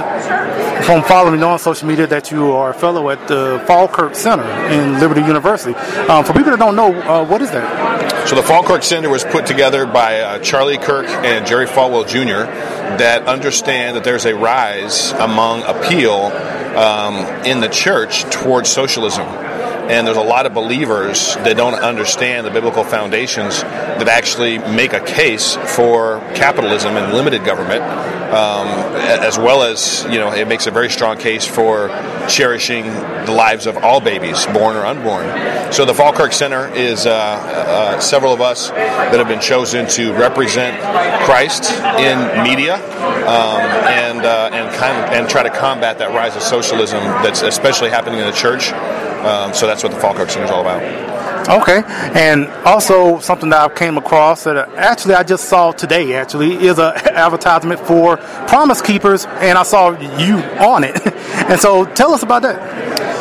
[0.83, 4.99] from following on social media that you are a fellow at the Falkirk Center in
[4.99, 5.73] Liberty University.
[6.07, 8.27] Um, for people that don't know, uh, what is that?
[8.27, 12.49] So the Falkirk Center was put together by uh, Charlie Kirk and Jerry Falwell Jr.
[12.97, 16.25] that understand that there's a rise among appeal
[16.77, 17.15] um,
[17.45, 19.27] in the church towards socialism
[19.89, 24.93] and there's a lot of believers that don't understand the biblical foundations that actually make
[24.93, 27.81] a case for capitalism and limited government,
[28.29, 31.89] um, as well as you know it makes a very strong case for
[32.29, 35.25] cherishing the lives of all babies, born or unborn.
[35.73, 40.13] So the Falkirk Center is uh, uh, several of us that have been chosen to
[40.13, 40.79] represent
[41.25, 46.35] Christ in media um, and uh, and kind of, and try to combat that rise
[46.35, 48.71] of socialism that's especially happening in the church.
[49.25, 51.09] Um, so that's what the Falkirk Center is all about.
[51.49, 51.81] Okay,
[52.13, 56.77] and also something that I came across that actually I just saw today actually is
[56.77, 60.95] an advertisement for Promise Keepers, and I saw you on it.
[61.49, 62.59] and so tell us about that.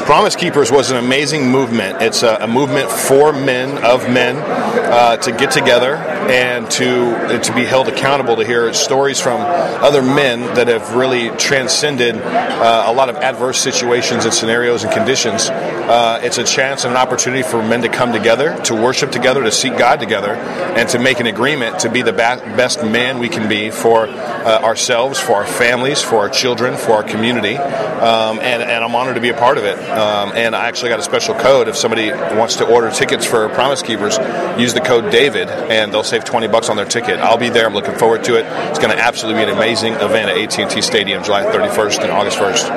[0.08, 2.00] Promise Keepers was an amazing movement.
[2.00, 7.54] It's a, a movement for men of men uh, to get together and to to
[7.54, 12.92] be held accountable to hear stories from other men that have really transcended uh, a
[12.94, 15.50] lot of adverse situations and scenarios and conditions.
[15.50, 19.42] Uh, it's a chance and an opportunity for men to come together, to worship together,
[19.42, 23.18] to seek God together, and to make an agreement to be the ba- best man
[23.18, 27.56] we can be for uh, ourselves, for our families, for our children, for our community.
[27.56, 29.78] Um, and, and I'm honored to be a part of it.
[29.98, 31.66] Um, and I actually got a special code.
[31.66, 34.16] If somebody wants to order tickets for Promise Keepers,
[34.58, 37.18] use the code David, and they'll save 20 bucks on their ticket.
[37.18, 37.66] I'll be there.
[37.66, 38.46] I'm looking forward to it.
[38.70, 42.38] It's going to absolutely be an amazing event at AT&T Stadium, July 31st and August
[42.38, 42.70] 1st.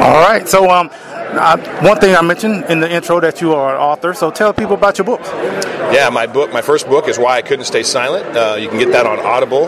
[0.00, 0.48] All right.
[0.48, 0.90] So, um,
[1.38, 4.14] I, one thing I mentioned in the intro that you are an author.
[4.14, 5.28] So tell people about your books.
[5.92, 8.36] Yeah, my book, my first book is Why I Couldn't Stay Silent.
[8.36, 9.64] Uh, you can get that on Audible,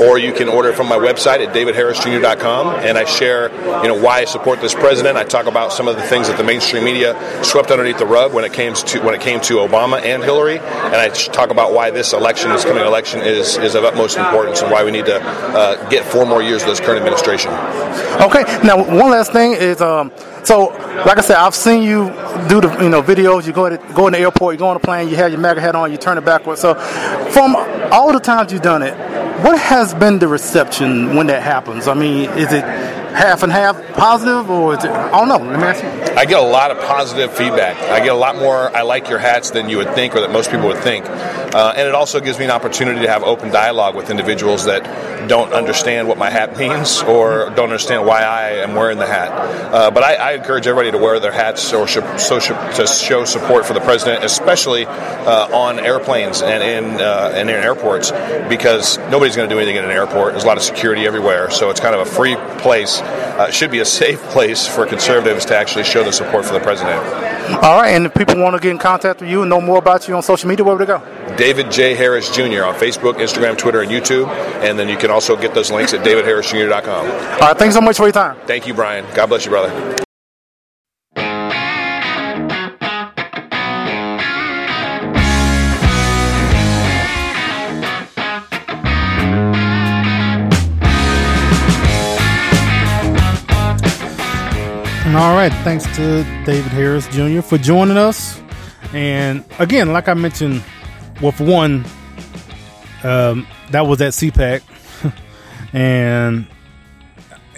[0.00, 2.84] or you can order it from my website at davidharrisjr.com.
[2.84, 3.50] And I share,
[3.82, 5.16] you know, why I support this president.
[5.16, 8.32] I talk about some of the things that the mainstream media swept underneath the rug
[8.32, 10.58] when it came to when it came to Obama and Hillary.
[10.58, 14.62] And I talk about why this election, this coming election, is is of utmost importance
[14.62, 17.50] and why we need to uh, get four more years of this current administration.
[18.22, 18.44] Okay.
[18.64, 19.80] Now, one last thing is.
[19.80, 20.12] Um,
[20.46, 20.66] so,
[21.04, 22.06] like I said, I've seen you
[22.48, 23.48] do the you know videos.
[23.48, 25.40] You go to go in the airport, you go on a plane, you have your
[25.40, 26.60] MAGA hat on, you turn it backwards.
[26.60, 26.74] So,
[27.30, 27.56] from
[27.90, 28.94] all the times you've done it,
[29.42, 31.88] what has been the reception when that happens?
[31.88, 32.62] I mean, is it
[33.16, 34.90] half and half positive, or is it?
[34.90, 35.38] I don't know.
[35.38, 36.14] Let me ask you.
[36.14, 37.76] I get a lot of positive feedback.
[37.90, 40.30] I get a lot more "I like your hats" than you would think, or that
[40.30, 41.06] most people would think.
[41.06, 44.84] Uh, and it also gives me an opportunity to have open dialogue with individuals that
[45.28, 49.30] don't understand what my hat means or don't understand why I am wearing the hat.
[49.72, 52.86] Uh, but I, I, encourage everybody to wear their hats or sh- so sh- to
[52.86, 58.10] show support for the president, especially uh, on airplanes and in uh, and in airports,
[58.48, 60.32] because nobody's going to do anything in an airport.
[60.32, 63.00] There's a lot of security everywhere, so it's kind of a free place.
[63.06, 66.60] Uh, should be a safe place for conservatives to actually show their support for the
[66.60, 66.98] president.
[67.62, 69.78] All right, and if people want to get in contact with you and know more
[69.78, 71.36] about you on social media, where would they go?
[71.36, 71.94] David J.
[71.94, 72.64] Harris Jr.
[72.64, 74.28] on Facebook, Instagram, Twitter, and YouTube.
[74.62, 77.06] And then you can also get those links at davidharrisjr.com.
[77.06, 78.36] All right, thanks so much for your time.
[78.46, 79.04] Thank you, Brian.
[79.14, 80.05] God bless you, brother.
[95.16, 97.40] All right, thanks to David Harris Jr.
[97.40, 98.38] for joining us.
[98.92, 100.62] And again, like I mentioned,
[101.18, 101.86] for one,
[103.02, 104.60] um, that was at CPAC,
[105.72, 106.46] and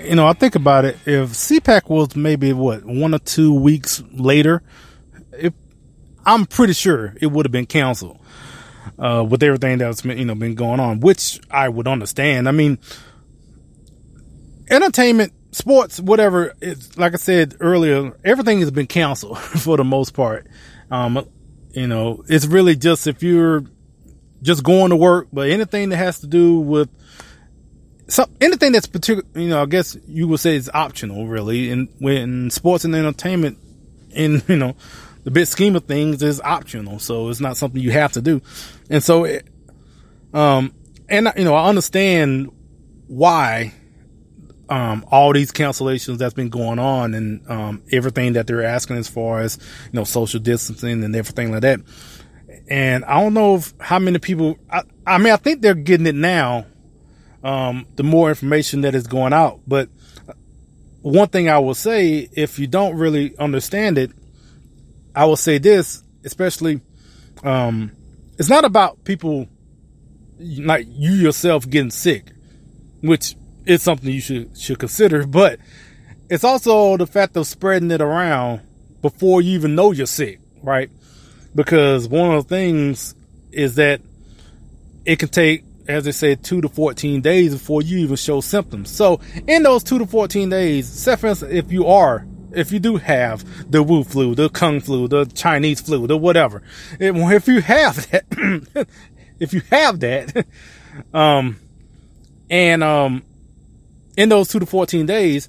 [0.04, 0.98] you know, I think about it.
[1.04, 4.62] If CPAC was maybe what one or two weeks later,
[5.32, 5.52] if
[6.24, 8.20] I'm pretty sure it would have been canceled
[9.00, 12.48] uh, with everything that's you know been going on, which I would understand.
[12.48, 12.78] I mean,
[14.70, 16.54] entertainment sports, whatever.
[16.60, 20.46] It's like I said earlier, everything has been canceled for the most part.
[20.90, 21.26] Um,
[21.70, 23.64] you know, it's really just if you're
[24.42, 26.88] just going to work, but anything that has to do with
[28.08, 31.70] some anything that's particular, you know, I guess you would say is optional, really.
[31.70, 33.58] And when sports and entertainment,
[34.10, 34.76] in you know,
[35.24, 38.40] the big scheme of things, is optional, so it's not something you have to do.
[38.88, 39.46] And so, it,
[40.32, 40.72] um,
[41.08, 42.50] and you know, I understand
[43.06, 43.74] why
[44.68, 49.08] um, all these cancellations that's been going on and um, everything that they're asking as
[49.08, 51.80] far as you know social distancing and everything like that.
[52.68, 54.58] And I don't know if, how many people.
[54.70, 56.66] I, I, mean, I think they're getting it now.
[57.42, 59.88] Um, the more information that is going out, but
[61.02, 64.10] one thing I will say, if you don't really understand it,
[65.14, 66.80] I will say this, especially,
[67.44, 67.92] um,
[68.38, 69.48] it's not about people
[70.38, 72.30] like you yourself getting sick,
[73.00, 73.36] which
[73.68, 75.26] is something you should should consider.
[75.26, 75.60] But
[76.30, 78.62] it's also the fact of spreading it around
[79.02, 80.90] before you even know you're sick, right?
[81.54, 83.14] Because one of the things
[83.52, 84.00] is that
[85.04, 88.90] it can take, as they said, two to 14 days before you even show symptoms.
[88.90, 92.78] So in those two to 14 days, say for instance, if you are, if you
[92.78, 96.62] do have the Wu flu, the Kung flu, the Chinese flu, the whatever,
[96.98, 98.88] if you have that,
[99.38, 100.46] if you have that,
[101.12, 101.56] um,
[102.50, 103.22] and, um,
[104.18, 105.48] in those two to 14 days,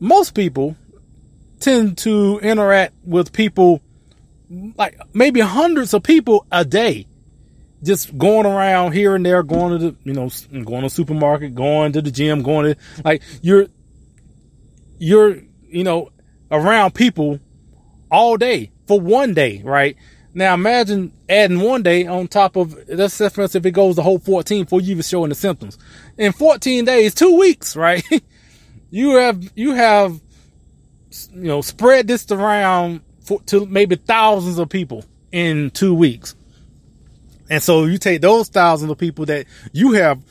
[0.00, 0.76] most people
[1.60, 3.80] tend to interact with people
[4.76, 7.06] like maybe hundreds of people a day.
[7.84, 11.54] Just going around here and there going to the you know going to the supermarket
[11.54, 13.66] going to the gym going to like you're
[14.98, 15.36] you're
[15.68, 16.10] you know
[16.50, 17.38] around people
[18.10, 19.96] all day for one day right
[20.34, 24.18] now imagine adding one day on top of that's for if it goes the whole
[24.18, 25.78] 14 before you even showing the symptoms.
[26.18, 28.04] In 14 days, two weeks, right?
[28.90, 30.20] you have you have
[31.32, 36.34] you know spread this around for, to maybe thousands of people in two weeks.
[37.48, 40.22] And so you take those thousands of people that you have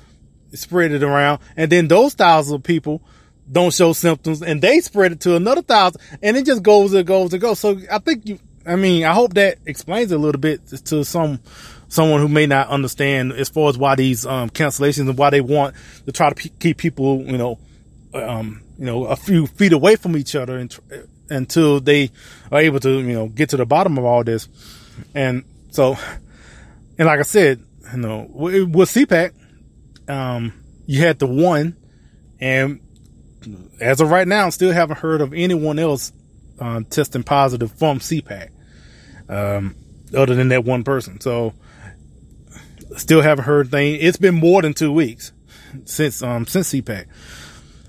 [0.53, 3.01] spread it around, and then those thousands of people
[3.51, 7.05] don't show symptoms, and they spread it to another thousand, and it just goes and
[7.05, 7.59] goes and goes.
[7.59, 11.39] So I think you I mean, I hope that explains a little bit to some
[11.89, 15.41] someone who may not understand as far as why these um, cancellations and why they
[15.41, 17.59] want to try to p- keep people, you know,
[18.15, 20.75] um, you know, a few feet away from each other and,
[21.29, 22.09] until they
[22.51, 24.49] are able to, you know, get to the bottom of all this.
[25.13, 25.95] And so,
[26.97, 29.33] and like I said, you know, with, with CPAC,
[30.07, 30.53] um,
[30.87, 31.77] you had the one,
[32.39, 32.79] and
[33.79, 36.11] as of right now, still haven't heard of anyone else
[36.59, 38.49] uh, testing positive from CPAC
[39.29, 39.75] um,
[40.15, 41.19] other than that one person.
[41.19, 41.53] So
[42.97, 43.97] still haven't heard thing.
[43.99, 45.31] It's been more than two weeks
[45.85, 47.05] since um since CPAC.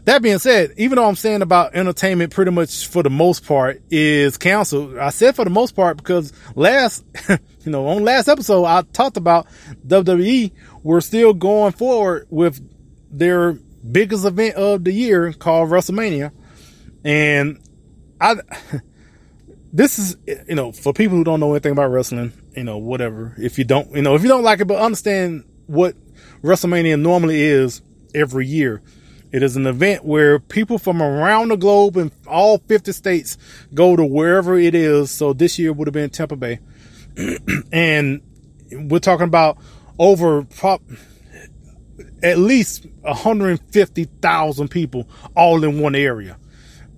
[0.04, 3.80] That being said, even though I'm saying about entertainment pretty much for the most part
[3.90, 8.64] is canceled, I said for the most part because last, you know, on last episode,
[8.64, 9.46] I talked about
[9.86, 12.60] WWE were still going forward with
[13.10, 13.54] their
[13.90, 16.32] biggest event of the year called WrestleMania.
[17.02, 17.58] And
[18.20, 18.36] I,
[19.74, 20.16] this is,
[20.48, 23.34] you know, for people who don't know anything about wrestling, you know, whatever.
[23.36, 25.96] If you don't, you know, if you don't like it, but understand what
[26.42, 27.82] WrestleMania normally is
[28.14, 28.82] every year.
[29.32, 33.36] It is an event where people from around the globe and all 50 states
[33.74, 35.10] go to wherever it is.
[35.10, 36.60] So this year would have been Tampa Bay.
[37.72, 38.22] and
[38.70, 39.58] we're talking about
[39.98, 40.46] over
[42.22, 46.38] at least 150,000 people all in one area.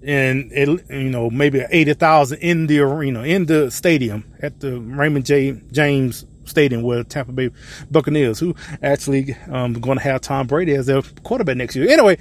[0.07, 5.27] And it, you know, maybe 80,000 in the arena, in the stadium at the Raymond
[5.27, 5.61] J.
[5.73, 7.51] James Stadium where Tampa Bay
[7.91, 11.91] Buccaneers, who actually um, going to have Tom Brady as their quarterback next year.
[11.91, 12.19] Anyway,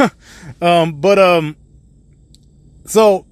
[0.62, 1.56] um, but um,
[2.86, 3.26] so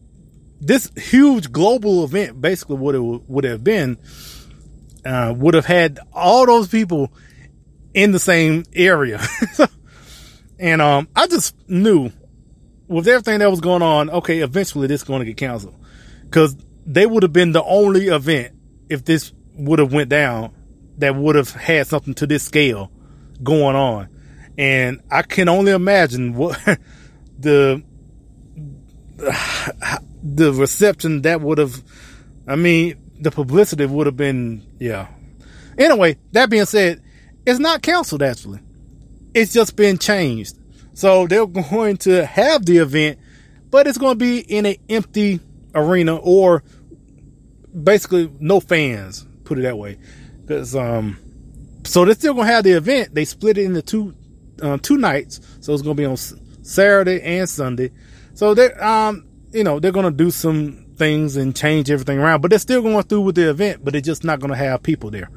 [0.60, 3.98] this huge global event basically would have would have been
[5.04, 7.12] uh, would have had all those people
[7.94, 9.20] in the same area.
[10.58, 12.10] and um, I just knew
[12.92, 15.74] with everything that was going on, okay, eventually this is going to get canceled
[16.24, 18.54] because they would have been the only event
[18.88, 20.52] if this would have went down
[20.98, 22.90] that would have had something to this scale
[23.42, 24.08] going on.
[24.58, 26.58] And I can only imagine what
[27.38, 27.82] the
[30.22, 31.82] the reception that would have
[32.46, 35.08] I mean, the publicity would have been yeah.
[35.78, 37.02] Anyway, that being said,
[37.46, 38.60] it's not canceled actually.
[39.34, 40.58] It's just been changed.
[40.94, 43.18] So they're going to have the event,
[43.70, 45.40] but it's going to be in an empty
[45.74, 46.62] arena or
[47.82, 49.98] basically no fans put it that way.
[50.40, 51.18] Because um,
[51.84, 53.14] so they're still gonna have the event.
[53.14, 54.14] They split it into two
[54.60, 57.90] uh, two nights, so it's gonna be on Saturday and Sunday.
[58.34, 62.50] So they're um, you know, they're gonna do some things and change everything around, but
[62.50, 65.30] they're still going through with the event, but they're just not gonna have people there.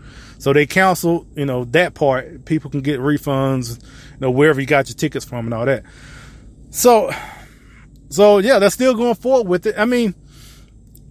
[0.46, 2.46] So they cancel, you know, that part.
[2.46, 5.84] People can get refunds, you know, wherever you got your tickets from and all that.
[6.70, 7.12] So,
[8.10, 9.74] so yeah, they're still going forward with it.
[9.76, 10.14] I mean,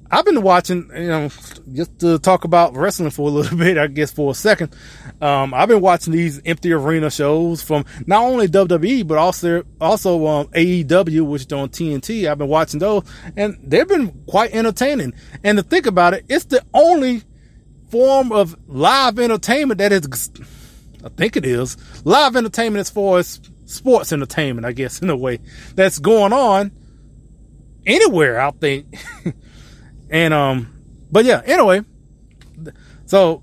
[0.08, 1.30] I've been watching, you know,
[1.72, 4.72] just to talk about wrestling for a little bit, I guess for a second.
[5.20, 10.28] Um, I've been watching these empty arena shows from not only WWE, but also, also,
[10.28, 12.30] um, AEW, which is on TNT.
[12.30, 13.02] I've been watching those
[13.36, 15.12] and they've been quite entertaining.
[15.42, 17.24] And to think about it, it's the only
[17.94, 20.30] form of live entertainment that is,
[21.04, 25.16] I think it is, live entertainment as far as sports entertainment, I guess, in a
[25.16, 25.38] way,
[25.76, 26.72] that's going on
[27.86, 28.86] anywhere, I think.
[30.10, 30.72] And um,
[31.10, 31.42] but yeah.
[31.44, 31.80] Anyway,
[33.06, 33.42] so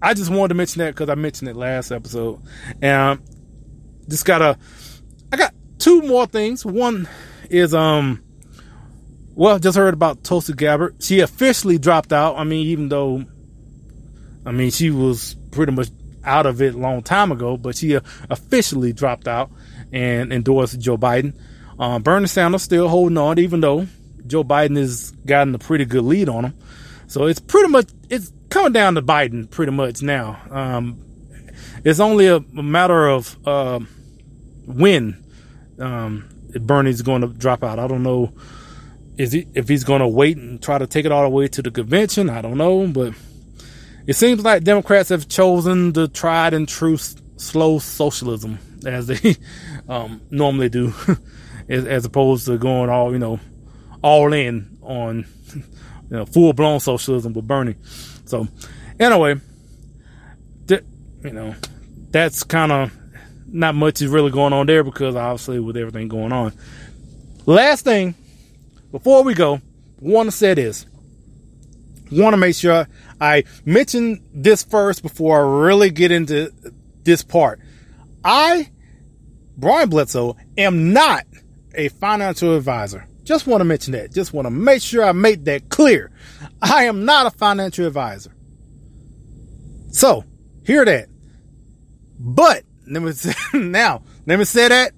[0.00, 2.40] I just wanted to mention that because I mentioned it last episode,
[2.80, 3.24] and um,
[4.08, 4.56] just got a.
[5.32, 6.64] I got two more things.
[6.64, 7.08] One
[7.50, 8.22] is um,
[9.34, 11.02] well, just heard about Tulsi Gabbard.
[11.02, 12.36] She officially dropped out.
[12.36, 13.24] I mean, even though,
[14.44, 15.88] I mean, she was pretty much
[16.24, 19.50] out of it a long time ago, but she uh, officially dropped out
[19.92, 21.34] and endorsed Joe Biden.
[21.78, 23.86] Um, Bernie Sanders still holding on, even though
[24.26, 26.54] Joe Biden has gotten a pretty good lead on him.
[27.06, 30.40] So it's pretty much it's coming down to Biden pretty much now.
[30.50, 30.98] Um,
[31.84, 33.80] it's only a, a matter of uh,
[34.66, 35.22] when
[35.78, 36.28] um,
[36.60, 37.78] Bernie's going to drop out.
[37.78, 38.32] I don't know
[39.16, 41.48] is he, if he's going to wait and try to take it all the way
[41.48, 42.30] to the convention.
[42.30, 43.14] I don't know, but
[44.06, 46.96] it seems like Democrats have chosen the tried and true
[47.36, 49.36] slow socialism as they
[49.88, 50.92] um, normally do,
[51.68, 53.40] as, as opposed to going all you know
[54.02, 55.62] all in on you
[56.10, 57.76] know, full blown socialism with Bernie.
[58.26, 58.46] So
[59.00, 59.36] anyway,
[60.68, 60.84] th-
[61.22, 61.54] you know,
[62.10, 62.92] that's kind of
[63.46, 66.52] not much is really going on there because obviously with everything going on.
[67.46, 68.14] Last thing
[68.90, 69.60] before we go,
[70.00, 70.86] want to say this.
[72.10, 72.86] Want to make sure
[73.20, 76.52] I mention this first before I really get into
[77.02, 77.60] this part.
[78.24, 78.70] I,
[79.56, 81.26] Brian Bledsoe, am not
[81.74, 83.06] a financial advisor.
[83.24, 84.12] Just want to mention that.
[84.12, 86.10] Just want to make sure I make that clear.
[86.60, 88.34] I am not a financial advisor.
[89.90, 90.24] So,
[90.64, 91.08] hear that.
[92.18, 94.92] But, let me say, now, let me say that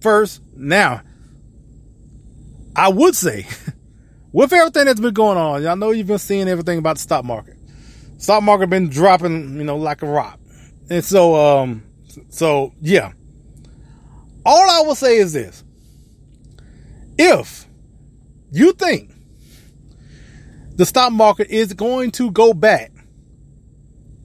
[0.00, 0.42] first.
[0.56, 1.02] Now,
[2.74, 3.46] I would say,
[4.32, 7.24] with everything that's been going on, y'all know you've been seeing everything about the stock
[7.24, 7.56] market.
[8.18, 10.38] Stock market been dropping, you know, like a rock.
[10.90, 11.82] And so, um,
[12.28, 13.12] so yeah.
[14.44, 15.62] All I will say is this.
[17.18, 17.66] If
[18.50, 19.10] you think
[20.76, 22.92] the stock market is going to go back,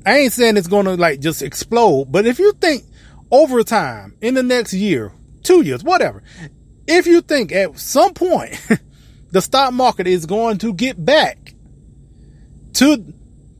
[0.06, 2.86] I ain't saying it's going to like just explode, but if you think
[3.30, 5.12] over time in the next year,
[5.44, 6.24] two years, whatever,
[6.88, 8.60] if you think at some point
[9.32, 11.54] the stock market is going to get back
[12.74, 13.14] to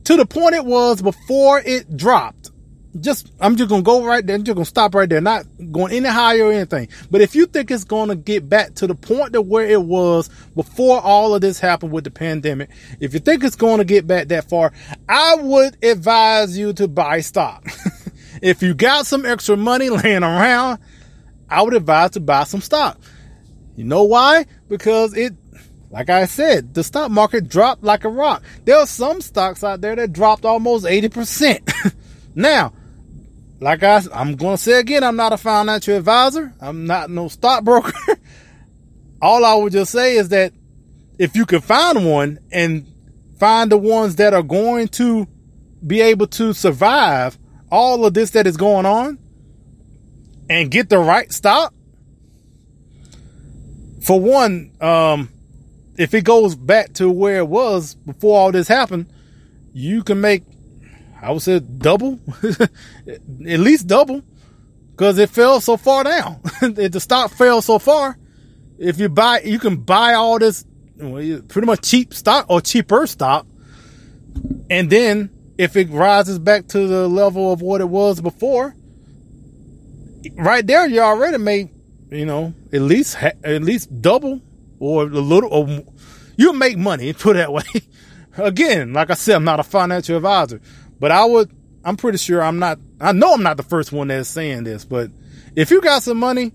[0.04, 2.50] to the point it was before it dropped,
[3.00, 4.36] just I'm just gonna go right there.
[4.36, 6.88] I'm just gonna stop right there, not going any higher or anything.
[7.10, 10.28] But if you think it's gonna get back to the point to where it was
[10.54, 14.28] before all of this happened with the pandemic, if you think it's gonna get back
[14.28, 14.72] that far,
[15.08, 17.66] I would advise you to buy stock.
[18.42, 20.78] if you got some extra money laying around,
[21.50, 22.98] I would advise to buy some stock.
[23.76, 24.46] You know why?
[24.68, 25.34] Because it,
[25.90, 28.42] like I said, the stock market dropped like a rock.
[28.64, 31.94] There are some stocks out there that dropped almost 80%.
[32.34, 32.72] now,
[33.60, 36.52] like I, I'm going to say again, I'm not a financial advisor.
[36.60, 37.92] I'm not no stockbroker.
[39.22, 40.52] All I would just say is that
[41.18, 42.86] if you can find one and
[43.38, 45.26] find the ones that are going to
[45.84, 47.38] be able to survive
[47.70, 49.18] all of this that is going on
[50.48, 51.72] and get the right stock.
[54.02, 55.28] For one, um,
[55.98, 59.12] if it goes back to where it was before all this happened,
[59.72, 60.44] you can make,
[61.20, 62.20] I would say double,
[63.06, 64.22] at least double,
[64.92, 66.40] because it fell so far down.
[66.62, 68.16] if the stock fell so far,
[68.78, 70.64] if you buy, you can buy all this
[70.96, 73.46] pretty much cheap stock or cheaper stock.
[74.70, 78.76] And then if it rises back to the level of what it was before,
[80.34, 81.70] right there, you already made,
[82.10, 84.40] you know, at least, at least double
[84.78, 85.84] or a little, or
[86.36, 87.62] you make money, put it that way.
[88.36, 90.60] Again, like I said, I'm not a financial advisor,
[91.00, 91.50] but I would,
[91.84, 94.84] I'm pretty sure I'm not, I know I'm not the first one that's saying this,
[94.84, 95.10] but
[95.56, 96.52] if you got some money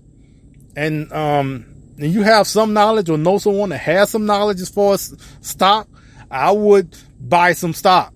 [0.76, 1.66] and, um,
[1.98, 5.14] and you have some knowledge or know someone that has some knowledge as far as
[5.40, 5.88] stock,
[6.30, 8.12] I would buy some stock.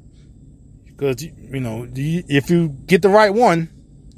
[0.86, 3.70] Because, you know, if you get the right one,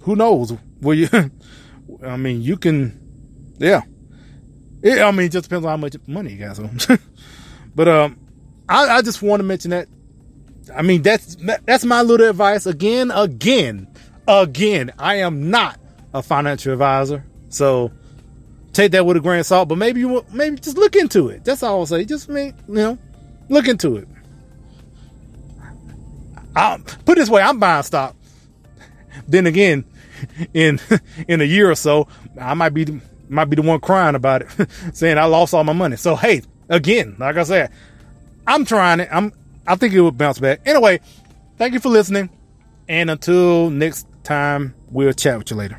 [0.02, 0.54] who knows?
[0.80, 1.08] Well, you,
[2.06, 2.98] I mean, you can,
[3.58, 3.82] yeah.
[4.82, 6.56] It, I mean, it just depends on how much money you got.
[6.56, 6.68] So,
[7.74, 8.18] but um,
[8.68, 9.88] I, I just want to mention that.
[10.74, 12.66] I mean, that's that's my little advice.
[12.66, 13.88] Again, again,
[14.28, 14.92] again.
[14.98, 15.78] I am not
[16.14, 17.90] a financial advisor, so
[18.72, 19.68] take that with a grain of salt.
[19.68, 21.44] But maybe you maybe just look into it.
[21.44, 22.04] That's all I'll say.
[22.04, 22.98] Just make you know,
[23.48, 24.08] look into it.
[26.54, 28.16] I'll, put this way, I'm buying stock.
[29.28, 29.84] Then again,
[30.54, 30.80] in
[31.28, 32.08] in a year or so,
[32.40, 33.00] I might be
[33.30, 35.96] might be the one crying about it, saying I lost all my money.
[35.96, 37.72] So hey, again, like I said,
[38.46, 39.08] I'm trying it.
[39.10, 39.32] I'm
[39.66, 40.60] I think it will bounce back.
[40.66, 41.00] Anyway,
[41.56, 42.30] thank you for listening,
[42.88, 45.78] and until next time, we'll chat with you later.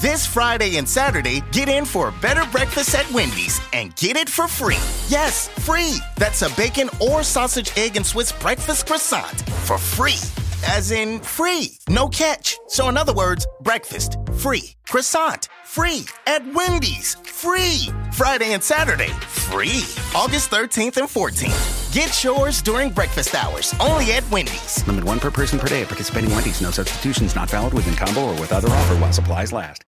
[0.00, 4.28] This Friday and Saturday, get in for a better breakfast at Wendy's and get it
[4.28, 4.82] for free.
[5.08, 5.96] Yes, free.
[6.16, 10.18] That's a bacon or sausage, egg, and Swiss breakfast croissant for free.
[10.66, 12.58] As in free, no catch.
[12.68, 17.88] So, in other words, breakfast free, croissant free, at Wendy's free.
[18.12, 19.82] Friday and Saturday free.
[20.14, 21.92] August 13th and 14th.
[21.92, 24.86] Get yours during breakfast hours only at Wendy's.
[24.86, 26.60] Limit one per person per day at participating Wendy's.
[26.60, 29.82] No substitutions not valid within combo or with other offer while supplies last.